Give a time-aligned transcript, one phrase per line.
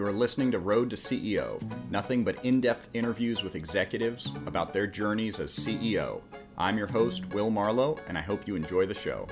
[0.00, 4.72] You are listening to Road to CEO, nothing but in depth interviews with executives about
[4.72, 6.22] their journeys as CEO.
[6.56, 9.28] I'm your host, Will Marlowe, and I hope you enjoy the show.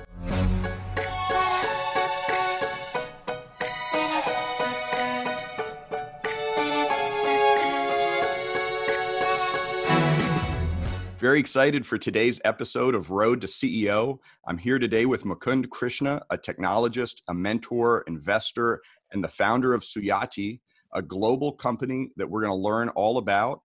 [11.29, 14.17] Very excited for today's episode of Road to CEO.
[14.47, 19.83] I'm here today with Mukund Krishna, a technologist, a mentor, investor, and the founder of
[19.83, 20.59] Suyati,
[20.95, 23.61] a global company that we're going to learn all about.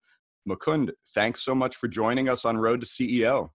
[0.49, 3.51] Mukund, thanks so much for joining us on Road to CEO.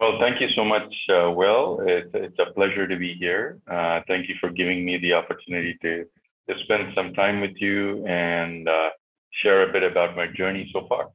[0.00, 1.84] Well, thank you so much, uh, Will.
[1.86, 3.60] It's, it's, a pleasure to be here.
[3.70, 6.04] Uh, thank you for giving me the opportunity to,
[6.50, 8.88] to spend some time with you and uh,
[9.40, 11.10] share a bit about my journey so far.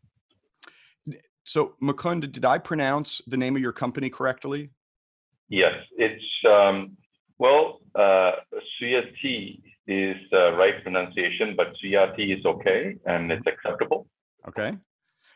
[1.49, 4.69] So, Mukund, did I pronounce the name of your company correctly?
[5.47, 6.95] Yes, it's um,
[7.39, 8.33] well, uh,
[8.77, 14.05] Suyati is the right pronunciation, but Suyati is okay and it's acceptable.
[14.47, 14.77] Okay.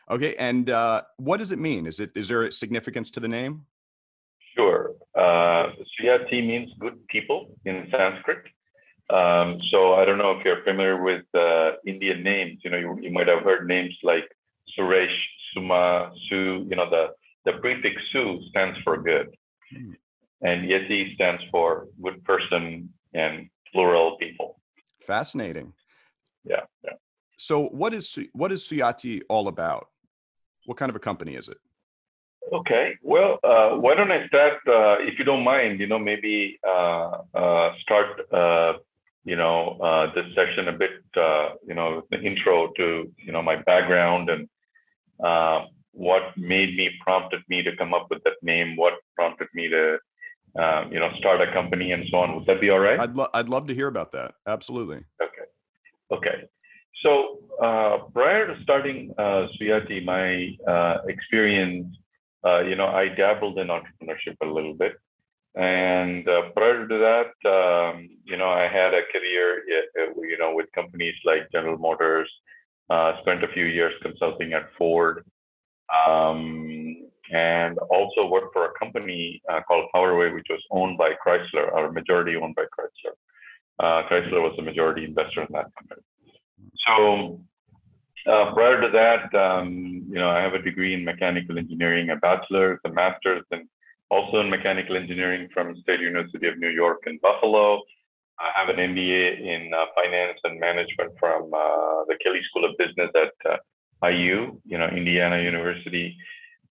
[0.08, 0.36] Okay.
[0.36, 1.84] And uh, what does it mean?
[1.84, 3.66] Is it is there a significance to the name?
[4.54, 4.92] Sure.
[5.16, 8.44] Uh, Suyati means good people in Sanskrit.
[9.10, 12.60] Um, so I don't know if you're familiar with uh, Indian names.
[12.62, 14.30] You know, you, you might have heard names like
[14.78, 15.18] Suresh,
[15.54, 17.08] Suma, Su, you know, the,
[17.44, 19.34] the prefix Su stands for good.
[19.72, 19.92] Hmm.
[20.42, 24.60] And Yati stands for good person and plural people.
[25.06, 25.72] Fascinating.
[26.44, 26.92] Yeah, yeah.
[27.36, 29.88] So what is what is Suyati all about?
[30.66, 31.58] What kind of a company is it?
[32.52, 32.94] Okay.
[33.02, 37.18] Well, uh, why don't I start, uh, if you don't mind, you know, maybe uh,
[37.34, 38.74] uh start, uh,
[39.24, 40.90] you know, uh, this session a bit,
[41.66, 44.48] you know, the intro to, you know, my background and
[45.22, 49.68] uh, what made me prompted me to come up with that name, what prompted me
[49.68, 49.98] to
[50.56, 52.34] um, you know start a company and so on.
[52.34, 52.98] Would that be all right?
[52.98, 54.34] I'd lo- I'd love to hear about that.
[54.46, 55.04] Absolutely.
[55.22, 55.46] Okay.
[56.12, 56.44] Okay.
[57.04, 61.94] So uh, prior to starting uh, Suyati, my uh, experience,
[62.44, 64.94] uh, you know, I dabbled in entrepreneurship a little bit.
[65.56, 69.62] And uh, prior to that, um, you know, I had a career,
[70.16, 72.30] you know, with companies like General Motors,
[72.90, 75.24] uh, spent a few years consulting at Ford,
[76.06, 76.96] um,
[77.32, 81.90] and also worked for a company uh, called Powerway, which was owned by Chrysler, or
[81.92, 83.14] majority owned by Chrysler.
[83.78, 86.02] Uh, Chrysler was the majority investor in that company.
[86.86, 87.40] So
[88.26, 92.16] uh, prior to that, um, you know, I have a degree in mechanical engineering, a
[92.16, 93.68] bachelor's, a master's, and
[94.10, 97.82] also in mechanical engineering from State University of New York in Buffalo.
[98.38, 102.76] I have an MBA in uh, finance and management from uh, the Kelley School of
[102.78, 106.16] Business at uh, IU, you know, Indiana University.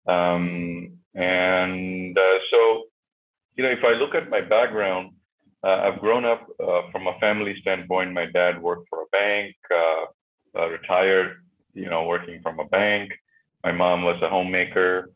[0.08, 2.18] Um, and
[2.50, 2.84] so,
[3.56, 5.12] you know, if I look at my background,
[5.64, 6.48] I've grown up
[6.92, 8.14] from a family standpoint.
[8.14, 9.56] My dad worked for a bank,
[10.56, 11.44] retired,
[11.76, 13.12] you know, working from a bank.
[13.64, 15.12] My mom was a homemaker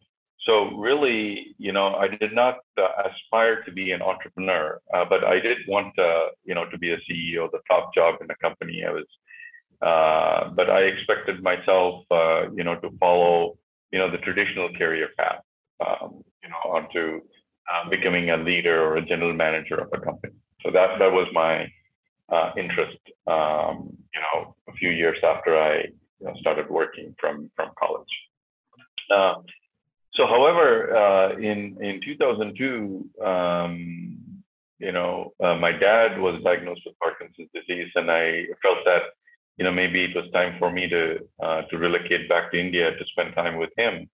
[0.45, 5.23] so really, you know, I did not uh, aspire to be an entrepreneur, uh, but
[5.23, 8.35] I did want, uh, you know, to be a CEO, the top job in the
[8.35, 8.83] company.
[8.87, 9.05] I was,
[9.81, 13.57] uh, but I expected myself, uh, you know, to follow,
[13.91, 15.41] you know, the traditional career path,
[15.85, 17.21] um, you know, onto
[17.71, 20.33] uh, becoming a leader or a general manager of a company.
[20.61, 21.67] So that that was my
[22.57, 22.97] interest,
[23.27, 25.85] um, you know, a few years after I
[26.19, 28.13] you know, started working from from college.
[30.15, 34.17] So, however, uh, in in 2002, um,
[34.79, 39.03] you know, uh, my dad was diagnosed with Parkinson's disease, and I felt that,
[39.57, 42.95] you know, maybe it was time for me to uh, to relocate back to India
[42.95, 44.09] to spend time with him.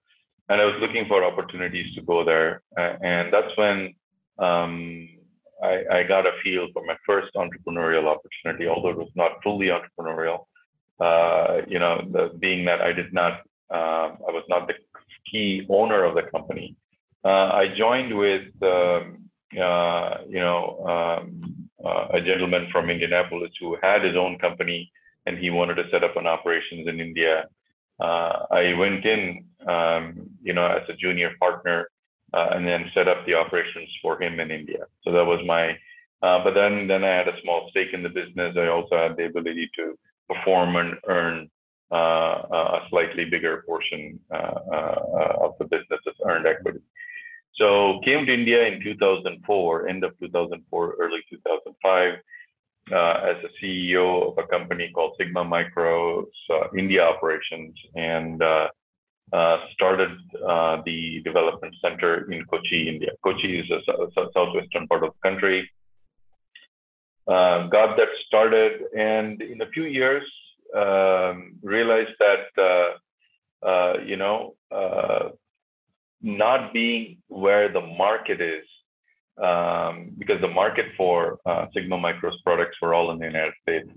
[0.49, 3.95] And I was looking for opportunities to go there, and that's when
[4.39, 5.09] um,
[5.63, 9.67] I, I, got a feel for my first entrepreneurial opportunity, although it was not fully
[9.67, 10.47] entrepreneurial.
[11.01, 14.75] Uh, you know, the, being that I did not, uh, I was not the
[15.31, 16.77] key owner of the company.
[17.25, 19.31] Uh, I joined with, um,
[19.61, 24.91] uh, you know, um, uh, a gentleman from Indianapolis who had his own company
[25.27, 27.47] and he wanted to set up an operations in India.
[28.01, 31.89] I went in, um, you know, as a junior partner
[32.33, 34.85] uh, and then set up the operations for him in India.
[35.03, 35.71] So that was my,
[36.23, 38.57] uh, but then, then I had a small stake in the business.
[38.57, 39.99] I also had the ability to
[40.29, 41.51] perform and earn
[41.97, 46.81] a slightly bigger portion uh, uh, of the business as earned equity.
[47.55, 52.15] So came to India in 2004, end of 2004, early 2005,
[52.93, 52.97] uh,
[53.31, 58.69] as a CEO of a company called Sigma Micro's uh, India operations, and uh,
[59.75, 60.11] started
[60.87, 63.11] the development center in Kochi, India.
[63.23, 65.69] Kochi is a, southwestern part of the country.
[67.29, 70.25] uh, got that started, and in a few years,
[70.77, 75.31] um, realized that uh, uh, you know uh,
[76.23, 78.65] not being where the market is,
[79.43, 83.89] um, because the market for uh, Sigma Micro's products were all in the United States,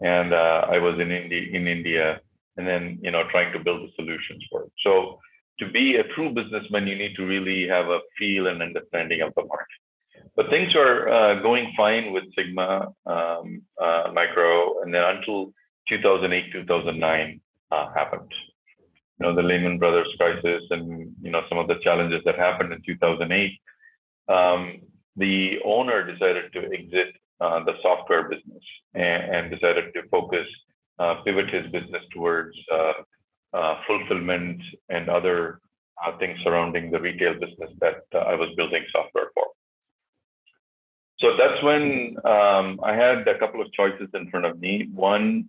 [0.00, 2.20] and uh, I was in India, in India,
[2.56, 4.72] and then you know trying to build the solutions for it.
[4.82, 5.18] So
[5.60, 9.32] to be a true businessman, you need to really have a feel and understanding of
[9.36, 9.80] the market.
[10.34, 13.62] But things were uh, going fine with Sigma um,
[14.12, 15.52] Micro, and then until
[15.88, 17.40] 2008, 2009
[17.70, 18.32] uh, happened.
[19.18, 22.72] You know, the Lehman Brothers crisis, and you know some of the challenges that happened
[22.72, 23.60] in 2008.
[24.28, 24.80] Um,
[25.16, 28.62] the owner decided to exit uh, the software business
[28.94, 30.46] and, and decided to focus,
[30.98, 32.92] uh, pivot his business towards uh,
[33.54, 34.60] uh, fulfillment
[34.90, 35.60] and other
[36.04, 39.46] uh, things surrounding the retail business that I was building software for.
[41.18, 44.90] So that's when um, I had a couple of choices in front of me.
[44.92, 45.48] One,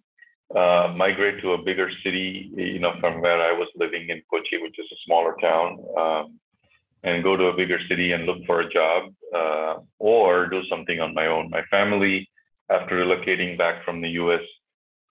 [0.55, 4.57] uh, migrate to a bigger city, you know, from where I was living in Kochi,
[4.61, 6.39] which is a smaller town, um,
[7.03, 10.99] and go to a bigger city and look for a job, uh, or do something
[10.99, 11.49] on my own.
[11.49, 12.29] My family,
[12.69, 14.41] after relocating back from the U.S.,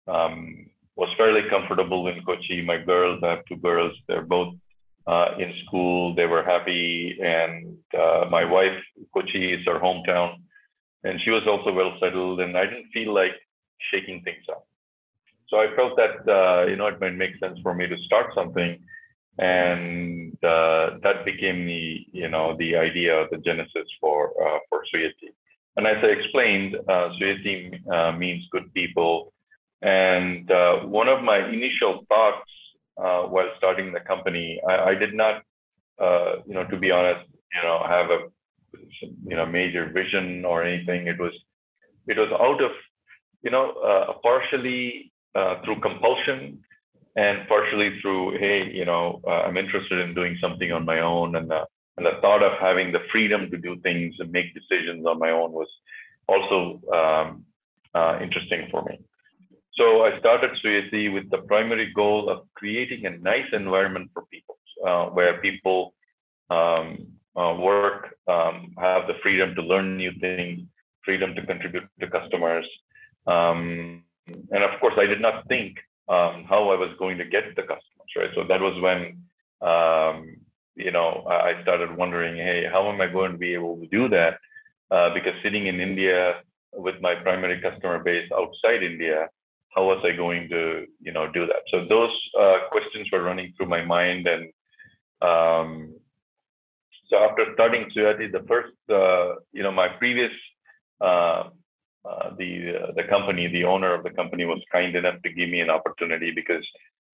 [0.08, 0.66] um,
[0.96, 2.62] was fairly comfortable in Kochi.
[2.62, 4.54] My girls, I have two girls, they're both
[5.06, 6.14] uh, in school.
[6.14, 8.78] They were happy, and uh, my wife,
[9.12, 10.36] Kochi, is her hometown,
[11.04, 12.40] and she was also well settled.
[12.40, 13.32] And I didn't feel like
[13.90, 14.66] shaking things up.
[15.48, 18.34] So I felt that uh, you know it might make sense for me to start
[18.34, 18.78] something,
[19.38, 25.30] and uh, that became the you know the idea, the genesis for uh, for Suyati.
[25.76, 27.10] And as I explained, uh,
[27.92, 29.32] uh, means good people.
[29.82, 32.50] And uh, one of my initial thoughts
[32.96, 35.42] uh, while starting the company, I, I did not,
[36.46, 38.20] you know, to be honest, you know, have a
[39.00, 41.06] you know major vision or anything.
[41.06, 41.32] It was
[42.06, 42.72] it was out of
[43.42, 46.38] you know uh, partially uh, through compulsion
[47.16, 51.36] and partially through hey you know uh, I'm interested in doing something on my own
[51.36, 51.62] and the
[51.96, 55.30] and the thought of having the freedom to do things and make decisions on my
[55.30, 55.68] own was
[56.28, 56.58] also
[56.98, 57.44] um,
[58.20, 58.98] interesting for me.
[59.78, 64.56] So I started Suyati with the primary goal of creating a nice environment for people,
[64.86, 65.94] uh, where people
[66.48, 67.06] um,
[67.36, 70.60] uh, work, um, have the freedom to learn new things,
[71.04, 72.66] freedom to contribute to customers.
[73.26, 75.78] Um, and of course, I did not think
[76.08, 78.30] um, how I was going to get the customers, right?
[78.34, 79.22] So that was when,
[79.66, 80.36] um,
[80.74, 84.08] you know, I started wondering, hey, how am I going to be able to do
[84.10, 84.38] that?
[84.90, 86.34] Uh, because sitting in India
[86.72, 89.28] with my primary customer base outside India,
[89.74, 91.62] how was I going to, you know, do that?
[91.70, 94.44] So those uh, questions were running through my mind, and
[95.22, 95.94] um,
[97.08, 100.32] so after starting Suyati, the first, uh, you know, my previous,
[102.06, 105.32] uh, uh the uh, the company, the owner of the company was kind enough to
[105.32, 106.64] give me an opportunity because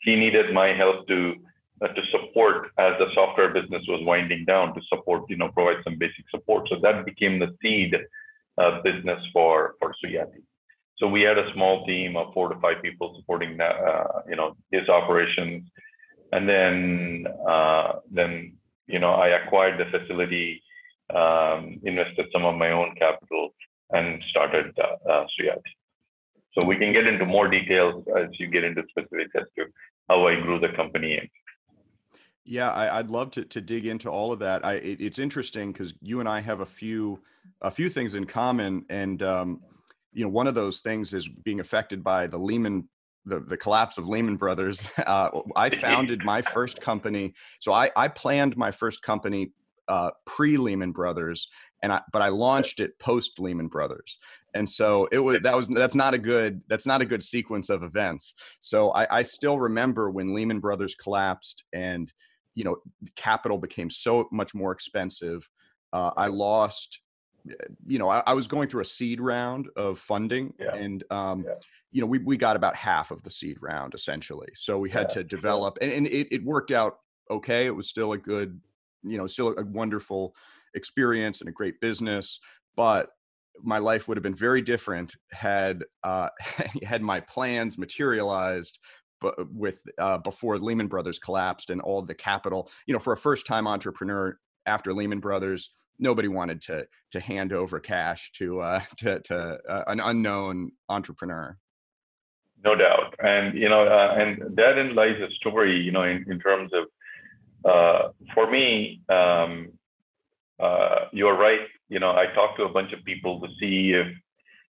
[0.00, 1.34] he needed my help to
[1.82, 5.82] uh, to support as the software business was winding down to support, you know, provide
[5.84, 6.68] some basic support.
[6.68, 7.96] So that became the seed
[8.84, 10.42] business for for Suyati.
[11.02, 14.36] So we had a small team of four to five people supporting that, uh, you
[14.36, 15.68] know, his operations.
[16.32, 18.54] And then, uh, then,
[18.86, 20.62] you know, I acquired the facility,
[21.12, 23.52] um, invested some of my own capital
[23.92, 25.26] and started uh, uh,
[26.58, 29.66] So we can get into more details as you get into specifics as to
[30.08, 31.30] how I grew the company.
[32.44, 34.64] Yeah, I, would love to, to dig into all of that.
[34.64, 37.20] I, it, it's interesting because you and I have a few
[37.60, 39.60] a few things in common, and um,
[40.12, 42.88] you know one of those things is being affected by the Lehman
[43.24, 44.88] the, the collapse of Lehman Brothers.
[45.02, 47.34] Uh, I founded my first company.
[47.60, 49.50] So I, I planned my first company
[49.92, 51.50] uh, pre Lehman Brothers,
[51.82, 54.18] and I, but I launched it post Lehman Brothers,
[54.54, 57.68] and so it was that was that's not a good that's not a good sequence
[57.68, 58.34] of events.
[58.58, 62.10] So I, I still remember when Lehman Brothers collapsed, and
[62.54, 62.78] you know
[63.16, 65.46] capital became so much more expensive.
[65.92, 67.02] Uh, I lost
[67.86, 70.74] you know, I, I, was going through a seed round of funding, yeah.
[70.74, 71.54] and um, yeah.
[71.90, 74.48] you know, we we got about half of the seed round essentially.
[74.54, 75.14] So we had yeah.
[75.14, 76.98] to develop, and, and it, it worked out
[77.30, 77.66] okay.
[77.66, 78.60] It was still a good,
[79.02, 80.34] you know, still a wonderful
[80.74, 82.38] experience and a great business,
[82.76, 83.10] but
[83.62, 86.28] my life would have been very different had uh,
[86.82, 88.78] had my plans materialized
[89.22, 92.68] but with uh, before Lehman Brothers collapsed and all the capital.
[92.86, 97.52] You know, for a first time entrepreneur after Lehman Brothers, nobody wanted to to hand
[97.52, 101.56] over cash to uh, to, to uh, an unknown entrepreneur.
[102.64, 105.80] No doubt, and you know, uh, and therein lies a story.
[105.80, 106.84] You know, in, in terms of
[107.64, 109.72] uh, for me, um,
[110.60, 111.60] uh, you're right.
[111.88, 114.06] You know, I talked to a bunch of people to see if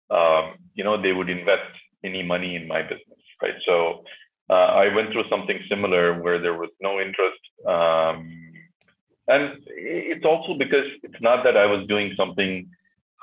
[0.09, 1.71] um, you know, they would invest
[2.03, 3.55] any money in my business, right?
[3.65, 4.03] So
[4.49, 7.39] uh, I went through something similar where there was no interest.
[7.67, 8.51] Um,
[9.27, 12.69] and it's also because it's not that I was doing something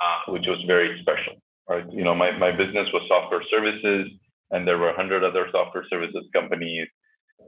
[0.02, 1.34] uh, which was very special,
[1.68, 1.84] right?
[1.92, 4.10] You know, my, my business was software services
[4.50, 6.88] and there were 100 other software services companies.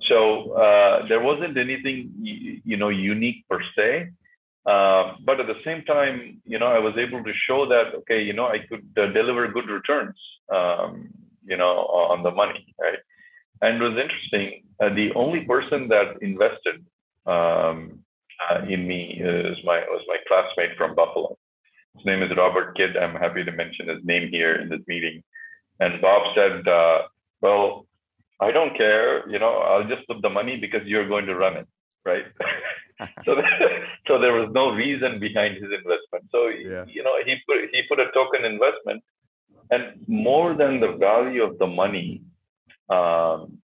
[0.09, 2.11] So uh, there wasn't anything,
[2.65, 4.11] you know, unique per se.
[4.65, 8.23] Uh, but at the same time, you know, I was able to show that, okay,
[8.23, 10.17] you know, I could uh, deliver good returns,
[10.55, 11.09] um,
[11.45, 11.79] you know,
[12.13, 12.99] on the money, right?
[13.61, 14.65] And it was interesting.
[14.81, 16.85] Uh, the only person that invested
[17.27, 18.01] um,
[18.51, 21.37] uh, in me is my was my classmate from Buffalo.
[21.97, 22.97] His name is Robert Kidd.
[22.97, 25.23] I'm happy to mention his name here in this meeting.
[25.79, 27.03] And Bob said, uh,
[27.41, 27.87] "Well,
[28.43, 29.29] I don't care.
[29.29, 31.69] You know, I'll just put the money because you're going to run it,
[32.05, 32.27] right?"
[33.25, 33.31] so,
[34.07, 36.25] so there was no reason behind his investment.
[36.31, 36.85] So yeah.
[36.87, 39.03] you know, he put he put a token investment,
[39.71, 42.23] and more than the value of the money,
[42.89, 43.59] um,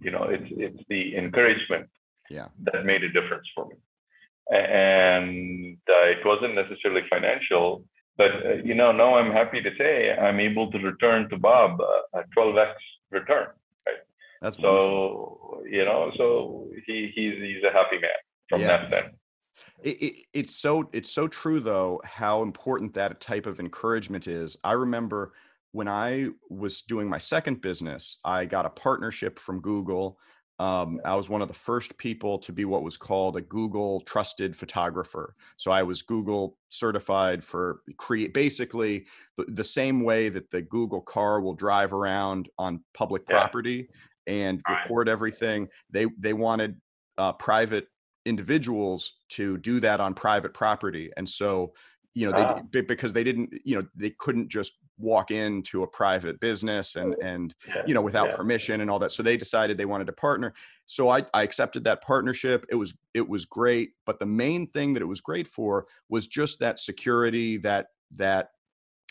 [0.00, 1.88] you know, it's it's the encouragement
[2.30, 2.48] yeah.
[2.64, 3.76] that made a difference for me
[4.50, 7.84] and uh, it wasn't necessarily financial
[8.16, 11.80] but uh, you know now i'm happy to say i'm able to return to bob
[11.80, 12.72] uh, a 12x
[13.10, 13.46] return
[14.40, 15.62] that's so wonderful.
[15.70, 18.10] you know so he he's he's a happy man
[18.48, 18.88] from yeah.
[18.88, 19.04] that
[19.82, 24.56] it, it, it's so it's so true though how important that type of encouragement is
[24.64, 25.32] i remember
[25.72, 30.18] when i was doing my second business i got a partnership from google
[30.60, 34.02] um, I was one of the first people to be what was called a Google
[34.02, 35.34] trusted photographer.
[35.56, 39.06] So I was Google certified for create basically
[39.38, 43.36] the, the same way that the Google car will drive around on public yeah.
[44.26, 45.68] And record everything.
[45.90, 46.80] They they wanted
[47.18, 47.86] uh, private
[48.26, 51.72] individuals to do that on private property, and so
[52.14, 56.38] you know they because they didn't you know they couldn't just walk into a private
[56.40, 57.54] business and and
[57.86, 58.36] you know without yeah.
[58.36, 60.52] permission and all that so they decided they wanted to partner
[60.86, 64.92] so I, I accepted that partnership it was it was great but the main thing
[64.94, 67.86] that it was great for was just that security that
[68.16, 68.50] that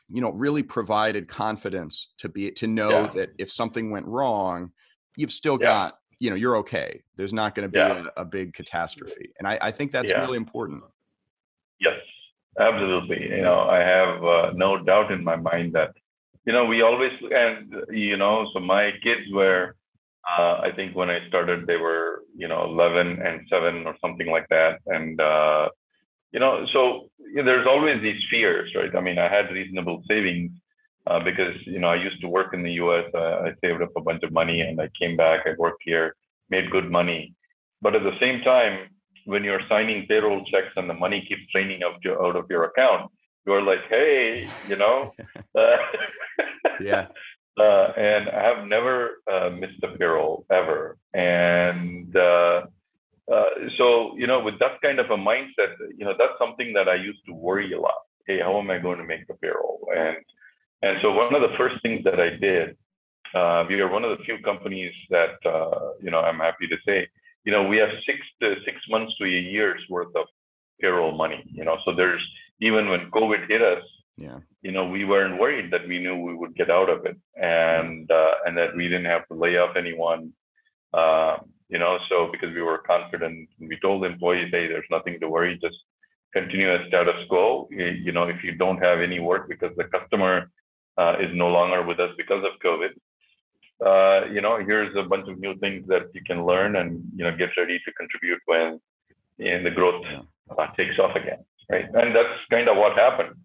[0.09, 3.11] you know really provided confidence to be to know yeah.
[3.15, 4.71] that if something went wrong
[5.19, 5.67] you've still yeah.
[5.67, 9.47] got you know you're okay there's not going to be a, a, big catastrophe and
[9.47, 10.83] i, I think that's really important
[11.79, 11.95] yes
[12.59, 13.29] Absolutely.
[13.29, 15.93] You know, I have uh, no doubt in my mind that,
[16.45, 19.75] you know, we always, and, you know, so my kids were,
[20.37, 24.29] uh, I think when I started, they were, you know, 11 and 7 or something
[24.29, 24.79] like that.
[24.87, 25.69] And, uh,
[26.31, 28.93] you know, so you know, there's always these fears, right?
[28.95, 30.51] I mean, I had reasonable savings
[31.07, 33.05] uh, because, you know, I used to work in the US.
[33.13, 36.15] Uh, I saved up a bunch of money and I came back, I worked here,
[36.49, 37.33] made good money.
[37.81, 38.89] But at the same time,
[39.25, 43.11] when you're signing payroll checks and the money keeps draining out, out of your account,
[43.45, 45.13] you're like, hey, you know,
[45.57, 45.77] uh,
[46.81, 47.07] yeah.
[47.59, 50.97] Uh, and I have never uh, missed a payroll ever.
[51.13, 52.61] And uh,
[53.29, 53.43] uh,
[53.77, 56.95] so, you know, with that kind of a mindset, you know, that's something that I
[56.95, 58.01] used to worry a lot.
[58.25, 59.89] Hey, how am I going to make the payroll?
[59.93, 60.17] And
[60.81, 62.77] and so one of the first things that I did,
[63.33, 65.35] uh, we are one of the few companies that,
[66.01, 67.07] you know, I'm happy to say
[67.45, 70.25] you know, we have six to six months to a year's worth of
[70.81, 71.43] payroll money.
[71.51, 72.25] You know, so there's
[72.61, 73.83] even when COVID hit us,
[74.17, 77.17] yeah, you know, we weren't worried that we knew we would get out of it,
[77.35, 80.33] and uh, and that we didn't have to lay off anyone.
[80.93, 81.37] Uh,
[81.69, 85.29] you know, so because we were confident, we told the employees, hey, there's nothing to
[85.29, 85.77] worry, just
[86.33, 87.69] continue as status quo.
[87.71, 90.51] You know, if you don't have any work because the customer
[90.97, 92.91] uh, is no longer with us because of COVID,
[93.85, 97.23] uh, you know, here's a bunch of new things that you can learn and, you
[97.23, 98.79] know, get ready to contribute when
[99.37, 100.03] in the growth
[100.57, 101.39] uh, takes off again.
[101.69, 101.85] Right.
[101.93, 103.35] And that's kind of what happened.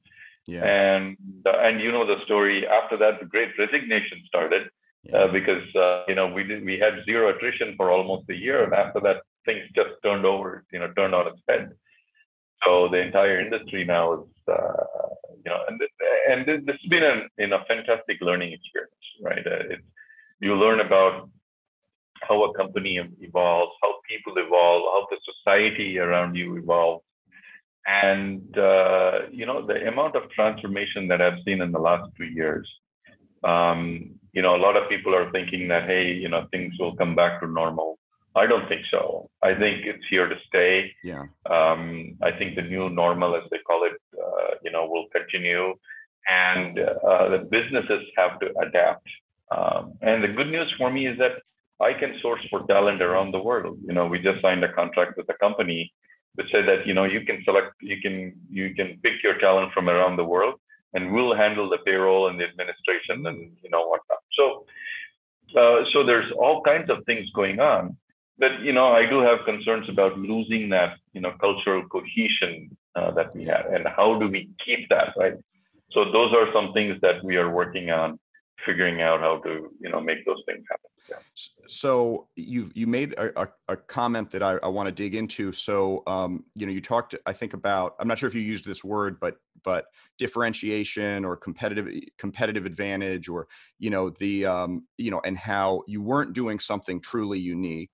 [0.46, 0.64] Yeah.
[0.64, 4.68] And, uh, and you know, the story after that, the great resignation started
[5.04, 5.18] yeah.
[5.18, 8.64] Uh, because, uh, you know, we did, we had zero attrition for almost a year.
[8.64, 11.72] And after that, things just turned over, you know, turned on its head.
[12.64, 15.80] So the entire industry now is, you know, and,
[16.28, 19.46] and this, this has been a, in a fantastic learning experience, right?
[19.46, 19.82] it's,
[20.40, 21.30] you learn about
[22.22, 27.04] how a company evolves, how people evolve, how the society around you evolves.
[27.86, 32.24] And, uh, you know, the amount of transformation that I've seen in the last two
[32.24, 32.66] years,
[33.42, 36.96] um, you know, a lot of people are thinking that, hey, you know, things will
[36.96, 37.98] come back to normal.
[38.34, 39.30] I don't think so.
[39.42, 40.92] I think it's here to stay.
[41.04, 41.24] Yeah.
[41.48, 45.74] Um, I think the new normal, as they call it, uh, you know, will continue,
[46.26, 49.06] and uh, the businesses have to adapt.
[49.50, 51.34] Um, and the good news for me is that
[51.80, 53.78] I can source for talent around the world.
[53.86, 55.92] You know, we just signed a contract with a company
[56.34, 59.72] which said that you know you can select, you can you can pick your talent
[59.72, 60.54] from around the world,
[60.92, 64.22] and we'll handle the payroll and the administration and you know whatnot.
[64.38, 64.66] So,
[65.58, 67.96] uh, so there's all kinds of things going on.
[68.38, 73.10] But you know, I do have concerns about losing that you know cultural cohesion uh,
[73.12, 75.34] that we have, and how do we keep that right?
[75.92, 78.18] So those are some things that we are working on
[78.64, 81.16] figuring out how to you know make those things happen yeah.
[81.68, 85.52] so you you made a, a, a comment that i, I want to dig into
[85.52, 88.64] so um, you know you talked i think about i'm not sure if you used
[88.64, 89.86] this word but but
[90.18, 91.88] differentiation or competitive
[92.18, 93.48] competitive advantage or
[93.78, 97.90] you know the um, you know and how you weren't doing something truly unique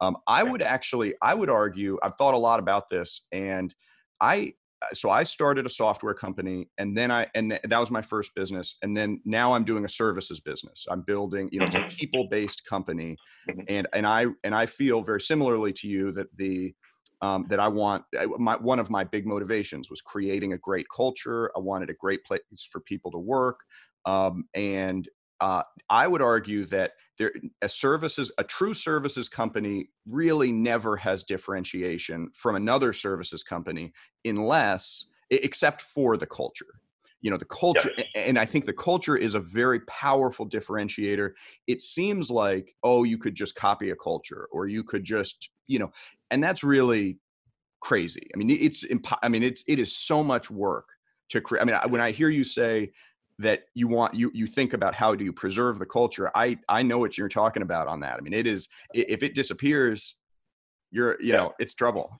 [0.00, 3.74] um, i would actually i would argue i've thought a lot about this and
[4.20, 4.52] i
[4.82, 8.02] uh, so I started a software company and then I and th- that was my
[8.02, 10.86] first business and then now I'm doing a services business.
[10.90, 11.96] I'm building, you know, it's a mm-hmm.
[11.96, 13.16] people-based company
[13.48, 13.60] mm-hmm.
[13.68, 16.74] and and I and I feel very similarly to you that the
[17.22, 18.04] um, that I want
[18.38, 21.50] my one of my big motivations was creating a great culture.
[21.54, 22.40] I wanted a great place
[22.70, 23.60] for people to work.
[24.06, 25.06] Um, and
[25.40, 27.32] uh, I would argue that there,
[27.62, 33.92] a services, a true services company really never has differentiation from another services company
[34.24, 36.66] unless, except for the culture.
[37.22, 41.32] You know, the culture, and I think the culture is a very powerful differentiator.
[41.66, 45.78] It seems like, oh, you could just copy a culture or you could just, you
[45.78, 45.90] know,
[46.30, 47.18] and that's really
[47.80, 48.30] crazy.
[48.34, 50.88] I mean, it's, impo- I mean, it's, it is so much work
[51.28, 51.60] to create.
[51.60, 52.92] I mean, when I hear you say,
[53.40, 56.82] that you want you you think about how do you preserve the culture i i
[56.82, 58.16] know what you're talking about on that.
[58.16, 60.14] I mean it is if it disappears
[60.90, 61.36] you're you yeah.
[61.36, 62.18] know it's trouble.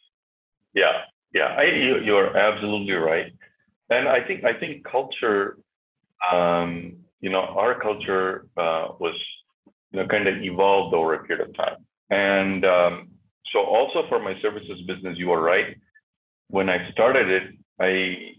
[0.74, 1.02] Yeah
[1.34, 3.32] yeah I, you, you're absolutely right.
[3.90, 5.58] And i think i think culture
[6.32, 9.14] um you know our culture uh, was
[9.92, 11.76] you know kind of evolved over a period of time.
[12.08, 13.08] And um,
[13.52, 15.76] so also for my services business you are right.
[16.48, 17.44] When i started it
[17.78, 17.90] i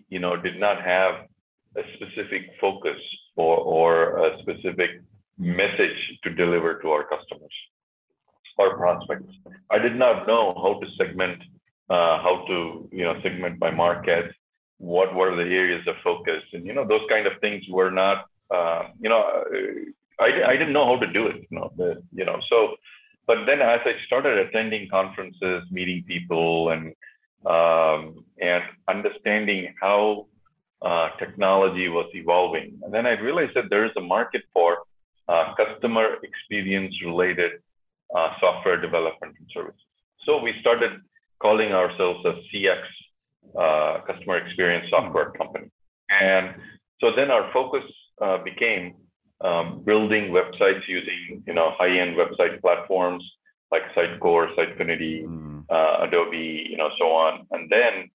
[0.10, 1.31] you know did not have
[1.78, 3.00] a specific focus
[3.36, 4.92] or, or a specific
[5.38, 7.54] message to deliver to our customers
[8.58, 9.34] or prospects.
[9.70, 11.42] I did not know how to segment,
[11.90, 14.26] uh, how to you know segment my market,
[14.78, 18.26] what were the areas of focus, and you know those kind of things were not
[18.54, 19.22] uh, you know
[20.20, 21.48] I, I didn't know how to do it.
[21.50, 22.76] You know the, you know so,
[23.28, 26.94] but then as I started attending conferences, meeting people, and
[27.46, 30.28] um, and understanding how
[30.82, 32.80] uh, technology was evolving.
[32.84, 34.80] And then I realized that there is a market for
[35.28, 37.52] uh, customer experience related
[38.16, 39.80] uh, software development and services.
[40.26, 41.02] So we started
[41.40, 42.82] calling ourselves a CX
[43.58, 45.70] uh, customer experience software company.
[46.10, 46.56] And
[47.00, 47.84] so then our focus
[48.22, 48.96] uh, became
[49.42, 53.24] um, building websites using you know high-end website platforms
[53.72, 55.64] like Sitecore, Sitefinity, mm.
[56.04, 57.48] Adobe, you know, so on.
[57.52, 58.10] And then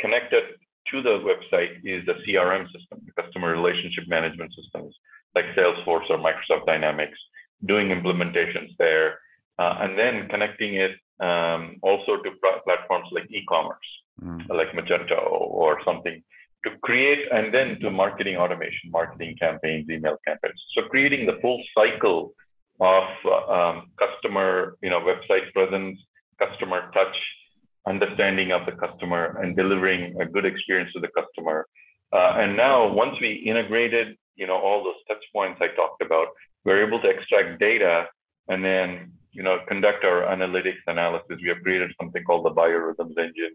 [0.00, 0.44] connected
[0.90, 4.94] to the website is the CRM system, the customer relationship management systems
[5.34, 7.18] like Salesforce or Microsoft Dynamics,
[7.66, 9.18] doing implementations there,
[9.58, 12.30] uh, and then connecting it um, also to
[12.66, 13.88] platforms like e-commerce,
[14.22, 14.48] mm.
[14.48, 16.22] like Magento or something
[16.64, 20.60] to create, and then to marketing automation, marketing campaigns, email campaigns.
[20.74, 22.32] So creating the full cycle
[22.80, 25.98] of uh, um, customer, you know, website presence,
[26.38, 27.16] customer touch,
[27.86, 31.66] understanding of the customer and delivering a good experience to the customer.
[32.12, 36.28] Uh, and now, once we integrated, you know, all those touch points I talked about,
[36.64, 38.06] we're able to extract data
[38.48, 41.38] and then, you know, conduct our analytics analysis.
[41.42, 43.54] We have created something called the buyer rhythms engine,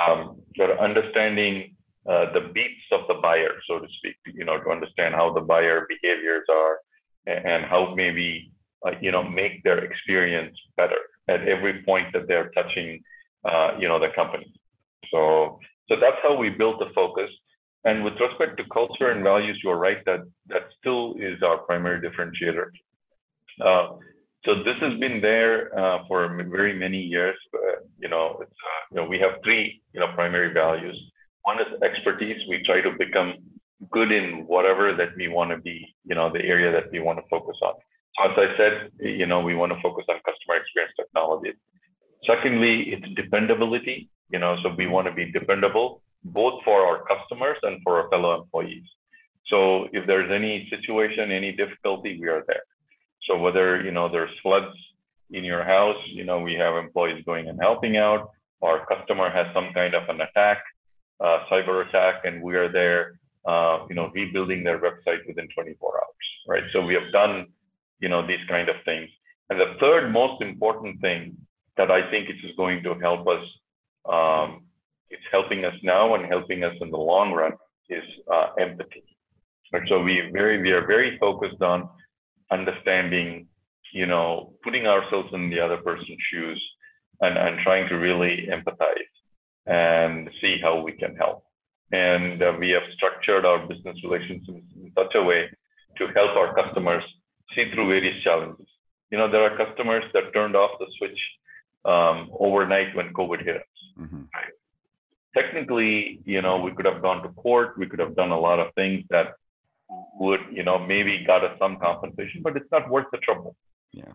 [0.00, 0.40] um,
[0.80, 1.76] understanding
[2.08, 5.40] uh, the beats of the buyer, so to speak, you know, to understand how the
[5.40, 6.78] buyer behaviors are
[7.26, 8.50] and, and how maybe,
[8.86, 10.96] uh, you know, make their experience better
[11.28, 13.02] at every point that they're touching
[13.44, 14.52] uh, you know, the company.
[15.10, 17.30] So, so that's how we built the focus.
[17.84, 22.00] And with respect to culture and values, you're right that that still is our primary
[22.00, 22.66] differentiator.
[23.60, 23.96] Uh,
[24.44, 27.36] so this has been there uh, for very many years.
[27.54, 28.46] Uh, you know, uh,
[28.90, 30.96] you know, we have three you know primary values.
[31.42, 32.40] One is expertise.
[32.48, 33.34] We try to become
[33.90, 35.94] good in whatever that we want to be.
[36.04, 37.74] You know, the area that we want to focus on.
[38.16, 41.52] So as I said, you know, we want to focus on customer experience technology.
[42.26, 44.08] Secondly, it's dependability.
[44.30, 48.08] You know, so we want to be dependable both for our customers and for our
[48.08, 48.84] fellow employees.
[49.48, 52.62] So if there's any situation, any difficulty, we are there.
[53.28, 54.74] So whether you know there's floods
[55.30, 58.30] in your house, you know we have employees going and helping out.
[58.62, 60.58] Our customer has some kind of an attack,
[61.20, 65.96] uh, cyber attack, and we are there, uh, you know, rebuilding their website within 24
[65.96, 66.62] hours, right?
[66.72, 67.48] So we have done,
[67.98, 69.10] you know, these kind of things.
[69.50, 71.36] And the third most important thing
[71.76, 73.44] that I think it is going to help us.
[74.08, 74.64] Um,
[75.10, 77.52] it's helping us now and helping us in the long run
[77.88, 79.04] is uh, empathy.
[79.72, 79.82] Right?
[79.88, 81.88] So we very we are very focused on
[82.50, 83.48] understanding,
[83.92, 86.62] you know, putting ourselves in the other person's shoes
[87.20, 89.12] and, and trying to really empathize
[89.66, 91.44] and see how we can help.
[91.92, 95.48] And uh, we have structured our business relations in, in such a way
[95.98, 97.04] to help our customers
[97.54, 98.66] see through various challenges.
[99.10, 101.18] You know, there are customers that turned off the switch
[101.84, 103.62] um, overnight when COVID hit us.
[104.00, 104.22] Mm-hmm.
[104.34, 104.52] Right?
[105.36, 107.78] Technically, you know, we could have gone to court.
[107.78, 109.34] We could have done a lot of things that
[110.14, 113.56] would, you know, maybe got us some compensation, but it's not worth the trouble.
[113.92, 114.12] Yeah.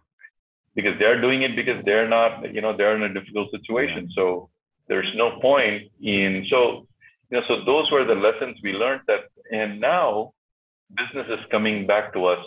[0.75, 4.07] Because they're doing it because they're not, you know, they're in a difficult situation.
[4.09, 4.15] Yeah.
[4.15, 4.49] So
[4.87, 6.87] there's no point in so
[7.29, 10.33] you know so those were the lessons we learned that and now
[10.95, 12.43] business is coming back to us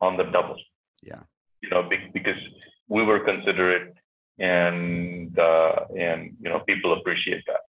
[0.00, 0.56] on the double
[1.02, 1.20] yeah
[1.62, 2.40] you know because
[2.88, 3.94] we were considerate
[4.38, 7.60] and uh, and you know people appreciate that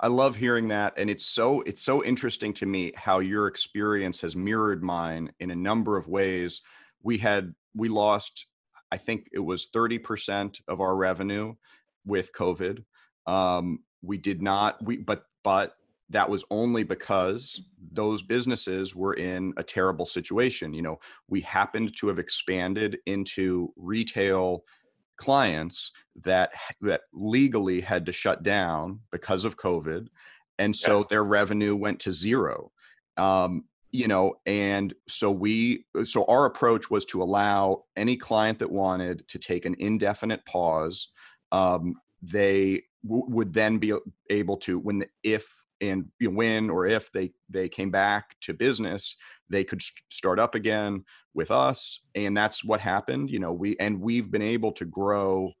[0.00, 4.20] I love hearing that and it's so it's so interesting to me how your experience
[4.20, 6.62] has mirrored mine in a number of ways.
[7.02, 8.46] We had we lost
[8.90, 11.54] I think it was 30% of our revenue
[12.06, 12.84] with COVID.
[13.26, 15.74] Um, we did not we but but
[16.10, 17.60] that was only because
[17.92, 20.72] those businesses were in a terrible situation.
[20.72, 24.64] You know, we happened to have expanded into retail
[25.18, 30.08] clients that that legally had to shut down because of COVID,
[30.58, 31.04] and so yeah.
[31.10, 32.72] their revenue went to zero.
[33.16, 38.70] Um, you know, and so we so our approach was to allow any client that
[38.70, 41.08] wanted to take an indefinite pause.
[41.52, 43.94] Um, they w- would then be
[44.30, 48.36] able to when the, if and you know, when or if they they came back
[48.40, 49.16] to business
[49.48, 54.00] they could start up again with us and that's what happened you know we and
[54.00, 55.52] we've been able to grow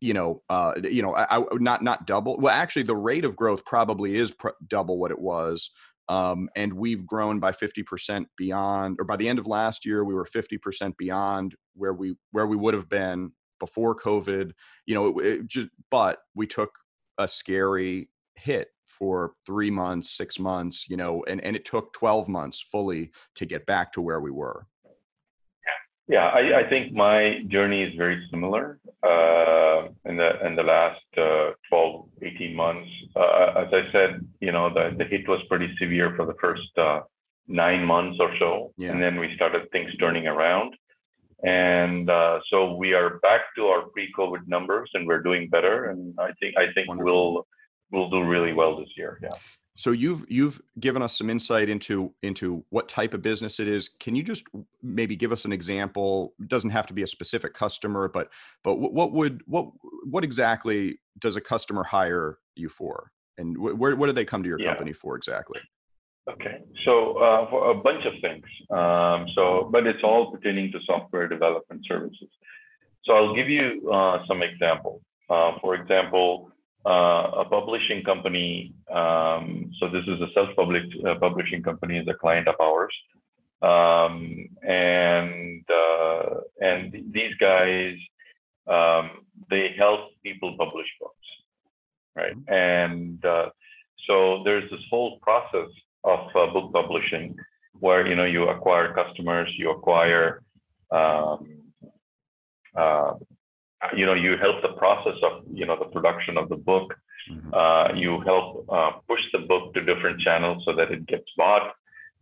[0.00, 3.36] you know uh you know I, I not not double well actually the rate of
[3.36, 5.70] growth probably is pr- double what it was
[6.08, 10.14] um, and we've grown by 50% beyond or by the end of last year we
[10.14, 14.52] were 50% beyond where we where we would have been before covid
[14.84, 16.70] you know it, it just but we took
[17.18, 22.28] a scary hit for three months, six months, you know, and, and it took 12
[22.28, 24.66] months fully to get back to where we were.
[26.06, 31.00] Yeah, I, I think my journey is very similar uh, in the in the last
[31.16, 32.90] uh, 12, 18 months.
[33.16, 36.76] Uh, as I said, you know, the, the hit was pretty severe for the first
[36.76, 37.00] uh,
[37.48, 38.72] nine months or so.
[38.76, 38.90] Yeah.
[38.90, 40.74] And then we started things turning around.
[41.42, 45.86] And uh, so we are back to our pre-COVID numbers and we're doing better.
[45.86, 47.34] And I think I think Wonderful.
[47.34, 47.46] we'll
[47.90, 49.18] we'll do really well this year.
[49.22, 49.30] Yeah.
[49.76, 53.88] So you've you've given us some insight into into what type of business it is.
[53.88, 54.44] Can you just
[54.82, 56.34] maybe give us an example?
[56.40, 59.70] It doesn't have to be a specific customer, but but what would what
[60.04, 64.48] what exactly does a customer hire you for, and where what do they come to
[64.48, 64.68] your yeah.
[64.68, 65.60] company for exactly?
[66.30, 68.44] Okay, so uh, for a bunch of things.
[68.70, 72.28] Um, so, but it's all pertaining to software development services.
[73.04, 75.02] So I'll give you uh, some examples.
[75.28, 76.50] Uh, for example,
[76.84, 78.74] a publishing company.
[78.92, 82.94] Um, so this is a self-published uh, publishing company, is a client of ours,
[83.62, 87.96] um, and uh, and these guys
[88.66, 91.26] um, they help people publish books,
[92.16, 92.36] right?
[92.36, 92.52] Mm-hmm.
[92.52, 93.50] And uh,
[94.06, 95.68] so there's this whole process
[96.04, 97.36] of uh, book publishing
[97.80, 100.42] where you know you acquire customers, you acquire
[100.90, 101.62] um,
[102.76, 103.14] uh,
[103.96, 106.94] you know you help the process of you know the production of the book.
[107.30, 107.54] Mm-hmm.
[107.54, 111.72] uh, you help uh, push the book to different channels so that it gets bought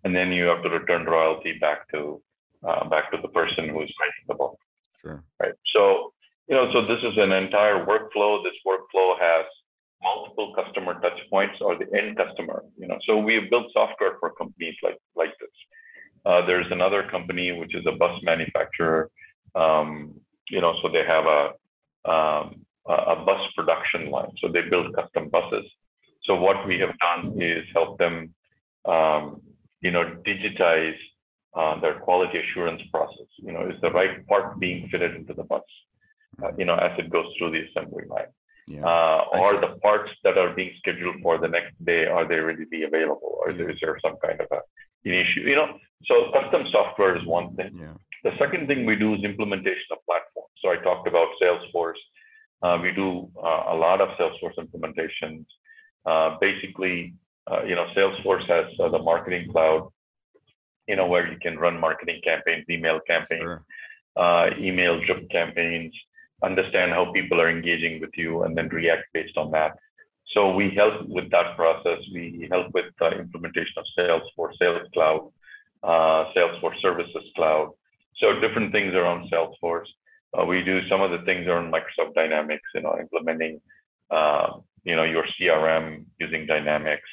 [0.04, 2.22] and then you have to return royalty back to
[2.62, 4.56] uh, back to the person who's writing the book.
[5.00, 5.24] Sure.
[5.40, 5.54] Right.
[5.74, 6.12] So
[6.48, 8.42] you know so this is an entire workflow.
[8.44, 9.44] This workflow has
[10.02, 12.98] multiple customer touch points or the end customer you know.
[13.06, 15.56] So we have built software for companies like like this.
[16.24, 19.10] Uh, there's another company which is a bus manufacturer
[19.56, 20.14] um,
[20.52, 21.42] you know, so they have a
[22.12, 22.44] um,
[22.86, 24.32] a bus production line.
[24.40, 25.66] So they build custom buses.
[26.24, 28.34] So what we have done is help them,
[28.84, 29.40] um,
[29.80, 31.00] you know, digitize
[31.58, 33.28] uh, their quality assurance process.
[33.38, 35.62] You know, is the right part being fitted into the bus?
[36.42, 38.32] Uh, you know, as it goes through the assembly line.
[38.68, 42.36] Yeah, uh, or the parts that are being scheduled for the next day are they
[42.36, 43.70] readily available or yeah.
[43.70, 44.60] is there some kind of a
[45.04, 45.68] an issue you know
[46.06, 47.94] so custom software is one thing yeah.
[48.24, 52.00] The second thing we do is implementation of platforms so I talked about Salesforce.
[52.62, 55.44] Uh, we do uh, a lot of Salesforce implementations.
[56.06, 57.14] Uh, basically,
[57.50, 59.88] uh, you know, Salesforce has uh, the marketing cloud,
[60.86, 63.64] you know, where you can run marketing campaigns, email campaigns, sure.
[64.14, 65.92] Uh, email drip campaigns,
[66.42, 69.72] understand how people are engaging with you, and then react based on that.
[70.34, 71.98] So we help with that process.
[72.12, 75.30] We help with the implementation of Salesforce, Sales Cloud,
[75.82, 77.70] uh, Salesforce Services Cloud.
[78.18, 79.86] So different things around Salesforce.
[80.36, 83.60] Uh, we do some of the things around Microsoft Dynamics, you know, implementing,
[84.10, 87.08] uh, you know, your CRM using Dynamics.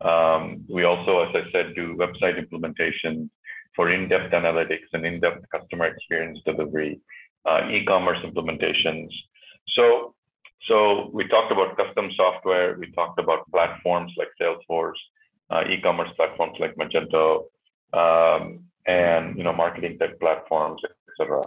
[0.00, 3.30] Um, we also, as I said, do website implementation
[3.74, 7.00] for in-depth analytics and in-depth customer experience delivery,
[7.46, 9.08] uh, e-commerce implementations.
[9.68, 10.14] So,
[10.68, 12.76] so we talked about custom software.
[12.78, 15.00] We talked about platforms like Salesforce,
[15.50, 17.44] uh, e-commerce platforms like Magento,
[17.92, 21.42] um, and you know, marketing tech platforms, etc.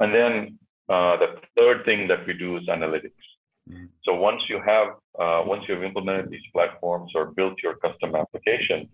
[0.00, 3.26] And then uh, the third thing that we do is analytics.
[3.68, 3.86] Mm-hmm.
[4.04, 8.88] So once you have uh, once you've implemented these platforms or built your custom application,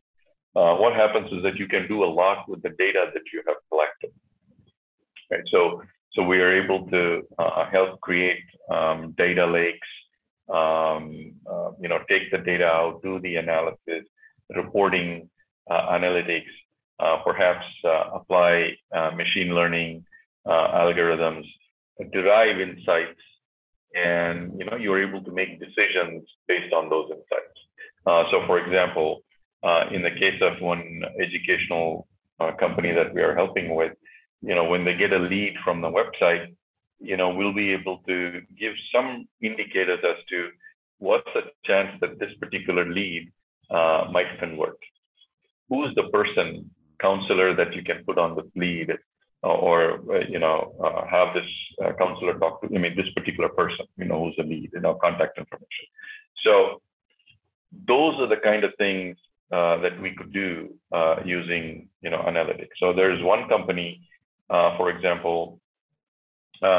[0.57, 3.43] uh, what happens is that you can do a lot with the data that you
[3.47, 4.11] have collected.
[5.31, 5.45] Right.
[5.51, 5.83] So
[6.15, 9.89] so we are able to uh, help create um, data lakes.
[10.49, 14.05] Um, uh, you know, take the data out, do the analysis,
[14.55, 15.31] reporting,
[15.71, 16.53] uh, analytics,
[16.99, 18.77] perhaps apply
[19.15, 20.05] machine learning
[20.47, 21.47] algorithms,
[22.13, 23.21] derive insights
[23.95, 27.59] and you know you're able to make decisions based on those insights.
[28.07, 29.23] Uh, so, for example,
[29.63, 32.07] uh, in the case of one educational
[32.41, 33.93] uh, company that we are helping with,
[34.43, 36.55] you know, when they get a lead from the website,
[37.01, 40.49] you know, we'll be able to give some indicators as to
[40.99, 43.33] what's the chance that this particular lead
[43.71, 44.79] uh, might convert.
[45.69, 46.71] Who's the person
[47.07, 48.89] counselor that you can put on the lead
[49.45, 51.51] or uh, you know uh, have this
[51.85, 54.81] uh, counselor talk to i mean this particular person you know who's the lead you
[54.81, 55.87] know contact information.
[56.45, 56.81] So
[57.87, 59.17] those are the kind of things
[59.53, 62.75] uh, that we could do uh, using you know analytics.
[62.79, 64.09] So there's one company
[64.51, 65.61] uh, for example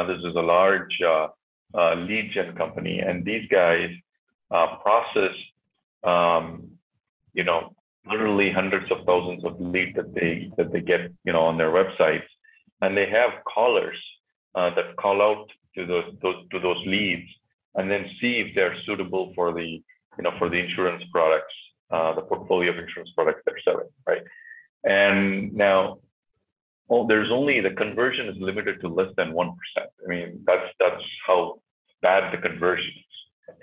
[0.10, 0.96] this is a large
[2.08, 3.92] lead gen company and these guys
[4.50, 5.36] process
[6.04, 6.72] um,
[7.34, 7.75] you know
[8.08, 11.72] literally hundreds of thousands of leads that they that they get you know on their
[11.72, 12.30] websites.
[12.82, 13.98] And they have callers
[14.54, 17.28] uh, that call out to those, those to those leads
[17.76, 19.82] and then see if they're suitable for the
[20.18, 21.54] you know for the insurance products
[21.92, 24.24] uh, the portfolio of insurance products they're selling right?
[24.84, 26.00] And now
[26.88, 29.92] well, there's only the conversion is limited to less than one percent.
[30.04, 31.60] I mean that's that's how
[32.02, 33.56] bad the conversion is.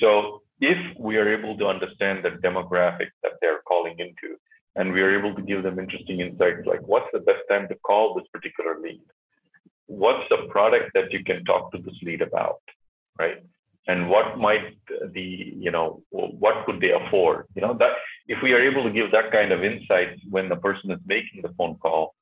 [0.00, 4.36] So if we are able to understand the demographic that they're calling into
[4.76, 7.74] and we are able to give them interesting insights like what's the best time to
[7.76, 9.02] call this particular lead?
[9.86, 12.60] What's the product that you can talk to this lead about
[13.18, 13.42] right?
[13.86, 14.76] And what might
[15.12, 17.46] the you know what could they afford?
[17.54, 17.92] You know that
[18.26, 21.42] if we are able to give that kind of insights when the person is making
[21.42, 22.14] the phone call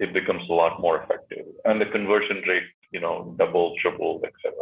[0.00, 1.46] it becomes a lot more effective.
[1.64, 4.52] And the conversion rate you know double triple etc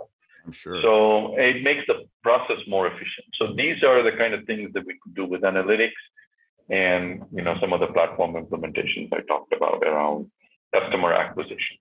[0.45, 0.81] I'm sure.
[0.83, 3.27] So it makes the process more efficient.
[3.35, 5.91] So these are the kind of things that we could do with analytics
[6.71, 10.31] and you know some of the platform implementations I talked about around
[10.75, 11.79] customer acquisition.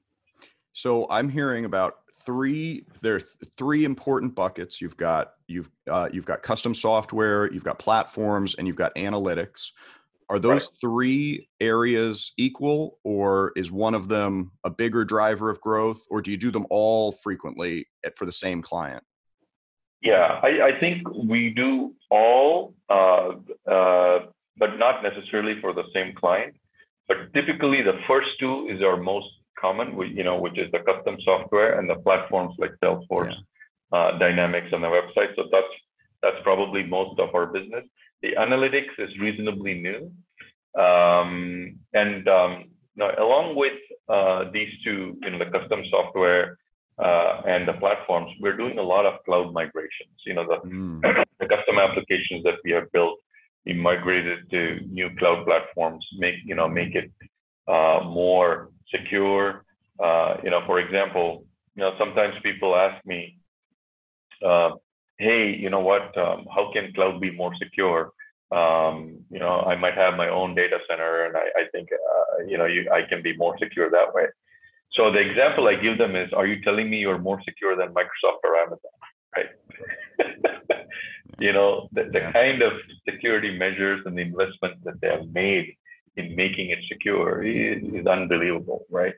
[0.74, 1.96] So I'm hearing about
[2.26, 3.22] three there are
[3.58, 8.68] three important buckets you've got you've uh, you've got custom software you've got platforms and
[8.68, 9.72] you've got analytics
[10.32, 10.78] are those right.
[10.80, 16.32] three areas equal or is one of them a bigger driver of growth or do
[16.32, 19.04] you do them all frequently at, for the same client
[20.02, 23.32] yeah i, I think we do all uh,
[23.70, 24.20] uh,
[24.58, 26.56] but not necessarily for the same client.
[27.08, 29.28] But typically, the first two is our most
[29.60, 33.98] common, you know, which is the custom software and the platforms like Salesforce, yeah.
[33.98, 35.36] uh, Dynamics on the website.
[35.36, 35.74] So that's
[36.22, 37.86] that's probably most of our business.
[38.22, 40.12] The analytics is reasonably new,
[40.82, 43.78] um, and um, now along with
[44.10, 46.58] uh, these two, you know, the custom software
[47.00, 50.16] uh, and the platforms, we're doing a lot of cloud migrations.
[50.26, 51.02] You know, the, mm.
[51.40, 53.20] the custom applications that we have built
[53.66, 57.12] we migrated to new cloud platforms, make you know make it
[57.68, 59.66] uh, more secure.
[60.04, 63.38] Uh, you know, for example, you know sometimes people ask me,
[64.44, 64.72] uh,
[65.28, 66.06] "Hey, you know what?
[66.18, 68.12] Um, how can cloud be more secure?"
[68.52, 68.96] Um,
[69.30, 72.58] you know, I might have my own data center, and I, I think uh, you
[72.58, 74.26] know you, I can be more secure that way.
[74.98, 77.90] So the example I give them is, "Are you telling me you're more secure than
[78.00, 78.98] Microsoft or Amazon?"
[79.36, 79.52] Right?
[81.40, 82.74] you know, the, the kind of
[83.10, 85.76] security measures and the investment that they have made
[86.18, 89.14] in making it secure is, is unbelievable, right?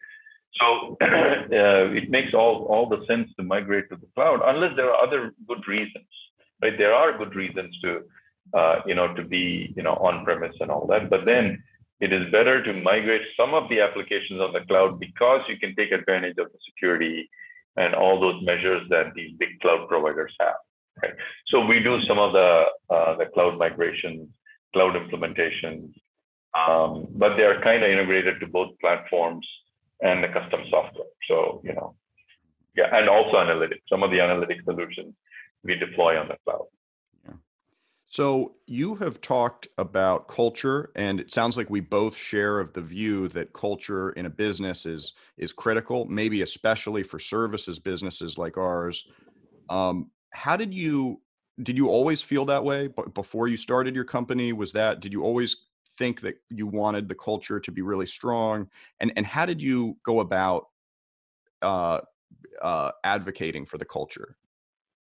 [0.59, 4.91] So uh, it makes all, all the sense to migrate to the cloud, unless there
[4.91, 6.05] are other good reasons,
[6.61, 6.77] right?
[6.77, 8.01] There are good reasons to,
[8.53, 11.09] uh, you know, to be, you know, on premise and all that.
[11.09, 11.63] But then
[11.99, 15.75] it is better to migrate some of the applications on the cloud because you can
[15.75, 17.29] take advantage of the security
[17.77, 20.55] and all those measures that these big cloud providers have.
[21.01, 21.13] right?
[21.47, 24.29] So we do some of the uh, the cloud migrations,
[24.73, 25.91] cloud implementations,
[26.53, 29.47] um, but they are kind of integrated to both platforms
[30.03, 31.07] and the custom software.
[31.27, 31.95] So you know,
[32.75, 33.81] yeah, and also analytics.
[33.89, 35.15] Some of the analytics solutions
[35.63, 36.67] we deploy on the cloud.
[38.13, 42.81] So you have talked about culture, and it sounds like we both share of the
[42.81, 48.55] view that culture in a business is is critical, maybe especially for services businesses like
[48.55, 49.07] ours.
[49.67, 51.21] Um, how did you
[51.63, 54.53] did you always feel that way But before you started your company?
[54.53, 55.65] Was that did you always
[55.97, 58.69] think that you wanted the culture to be really strong?
[58.99, 60.67] And and how did you go about
[61.61, 62.01] uh,
[62.61, 64.35] uh, advocating for the culture?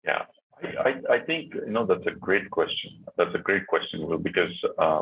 [0.04, 0.24] Yeah,
[0.62, 3.04] I, I, think you know that's a great question.
[3.18, 5.02] That's a great question, Will, because uh,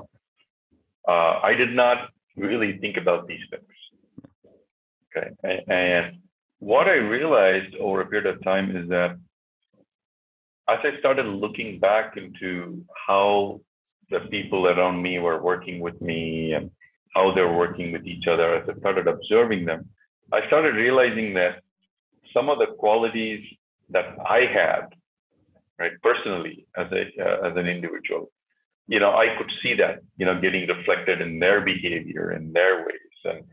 [1.07, 4.55] uh, I did not really think about these things.
[5.15, 6.17] Okay, and, and
[6.59, 9.17] what I realized over a period of time is that
[10.69, 13.59] as I started looking back into how
[14.13, 16.71] the people around me were working with me and
[17.15, 19.81] how they were working with each other, as I started observing them,
[20.37, 21.53] I started realizing that
[22.33, 23.41] some of the qualities
[23.89, 24.83] that I had
[25.79, 25.93] right?
[26.01, 28.31] Personally, as a uh, as an individual,
[28.87, 32.85] you know, I could see that, you know, getting reflected in their behavior, in their
[32.85, 33.43] ways, and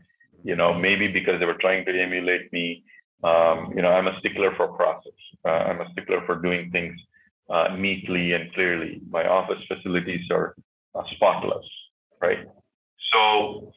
[0.43, 2.83] you know, maybe because they were trying to emulate me.
[3.23, 5.19] Um, you know, I'm a stickler for process.
[5.45, 6.95] Uh, I'm a stickler for doing things
[7.51, 9.01] uh, neatly and clearly.
[9.09, 10.55] My office facilities are
[10.95, 11.65] uh, spotless,
[12.21, 12.47] right?
[13.13, 13.73] So,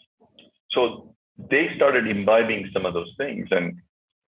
[0.70, 1.14] so
[1.50, 3.76] they started imbibing some of those things, and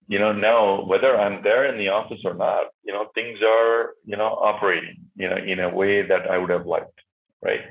[0.07, 3.93] you know, now whether I'm there in the office or not, you know, things are,
[4.05, 6.99] you know, operating, you know, in a way that I would have liked,
[7.43, 7.61] right?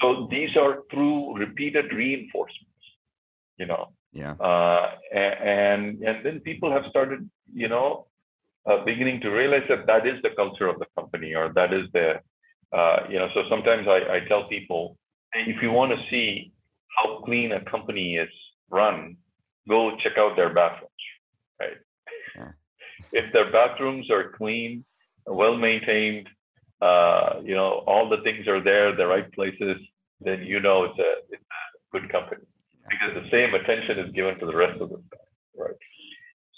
[0.00, 2.84] So these are through repeated reinforcements,
[3.58, 3.92] you know.
[4.12, 4.32] Yeah.
[4.32, 8.06] Uh, and and then people have started, you know,
[8.66, 11.86] uh, beginning to realize that that is the culture of the company, or that is
[11.92, 12.20] the,
[12.72, 13.28] uh, you know.
[13.34, 14.96] So sometimes I, I tell people,
[15.34, 16.52] if you want to see
[16.96, 18.28] how clean a company is
[18.70, 19.16] run,
[19.68, 20.90] go check out their bathrooms
[21.60, 21.76] right?
[22.36, 22.52] Yeah.
[23.12, 24.84] if their bathrooms are clean,
[25.26, 26.28] well maintained,
[26.80, 29.76] uh, you know, all the things are there, the right places,
[30.20, 32.42] then you know it's a, it's a good company
[32.88, 35.20] because the same attention is given to the rest of the stuff,
[35.56, 35.74] right?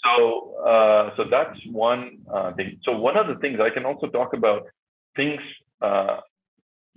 [0.05, 2.79] So, uh, so that's one uh, thing.
[2.83, 4.67] So one of the things I can also talk about
[5.15, 5.41] things
[5.81, 6.19] uh,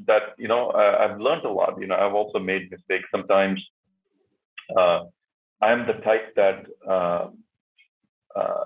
[0.08, 1.80] that you know I've learned a lot.
[1.80, 3.62] You know, I've also made mistakes sometimes.
[4.76, 5.02] Uh,
[5.62, 7.28] I'm the type that uh,
[8.36, 8.64] uh,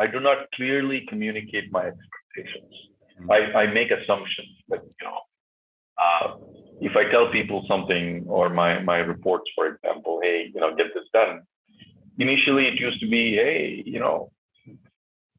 [0.00, 2.72] I do not clearly communicate my expectations.
[3.20, 3.30] Mm-hmm.
[3.30, 5.18] I, I make assumptions that you know
[5.98, 6.36] uh,
[6.80, 10.86] if I tell people something or my my reports, for example, hey, you know, get
[10.94, 11.42] this done.
[12.18, 14.30] Initially, it used to be, hey, you know,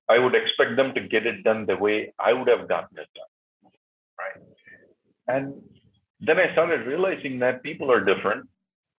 [0.07, 3.07] I would expect them to get it done the way I would have gotten it
[3.15, 3.71] done,
[4.17, 4.41] right?
[5.27, 5.61] And
[6.19, 8.47] then I started realizing that people are different.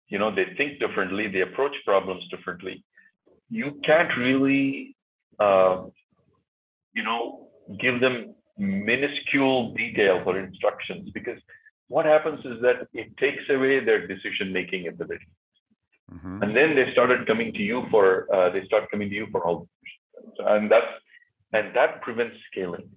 [0.07, 2.83] You know, they think differently, they approach problems differently
[3.49, 4.95] you can't really,
[5.39, 5.83] uh,
[6.93, 7.47] you know,
[7.79, 11.39] give them minuscule detail or instructions because
[11.87, 15.27] what happens is that it takes away their decision making ability.
[16.13, 16.43] Mm-hmm.
[16.43, 19.45] And then they started coming to you for uh, they start coming to you for
[19.45, 19.67] all,
[20.39, 20.93] and that's
[21.53, 22.89] and that prevents scaling.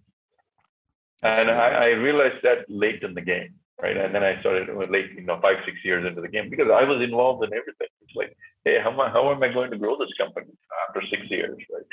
[1.22, 3.96] And I, I realized that late in the game right?
[3.96, 6.84] And then I started late, you know, five, six years into the game because I
[6.84, 7.88] was involved in everything.
[8.02, 10.52] It's like, hey, how am I, how am I going to grow this company
[10.88, 11.84] after six years, right?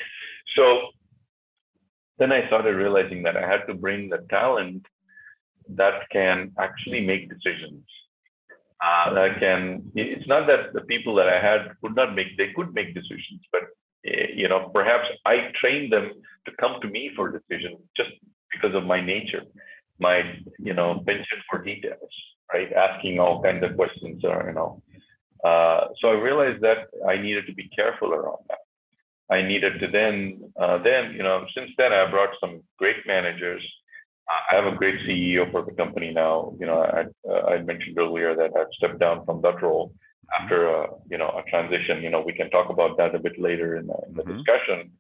[0.56, 0.80] So
[2.20, 4.86] then I started realizing that I had to bring the talent
[5.70, 7.84] that can actually make decisions.
[8.82, 12.74] Uh, can, it's not that the people that I had could not make, they could
[12.74, 13.64] make decisions, but
[14.06, 16.12] eh, you know, perhaps I trained them
[16.46, 18.12] to come to me for decisions just
[18.54, 19.44] because of my nature
[20.00, 20.24] my
[20.58, 22.10] you know penchant for details,
[22.52, 22.72] right?
[22.74, 24.82] Asking all kinds of questions, or you know.
[25.44, 28.60] Uh, so I realized that I needed to be careful around that.
[29.32, 33.64] I needed to then, uh, then you know, since then I brought some great managers.
[34.30, 36.54] I have a great CEO for the company now.
[36.60, 39.92] You know, I, uh, I mentioned earlier that I've stepped down from that role
[40.40, 42.04] after a, you know a transition.
[42.04, 44.38] You know, we can talk about that a bit later in the, in the mm-hmm.
[44.38, 44.92] discussion.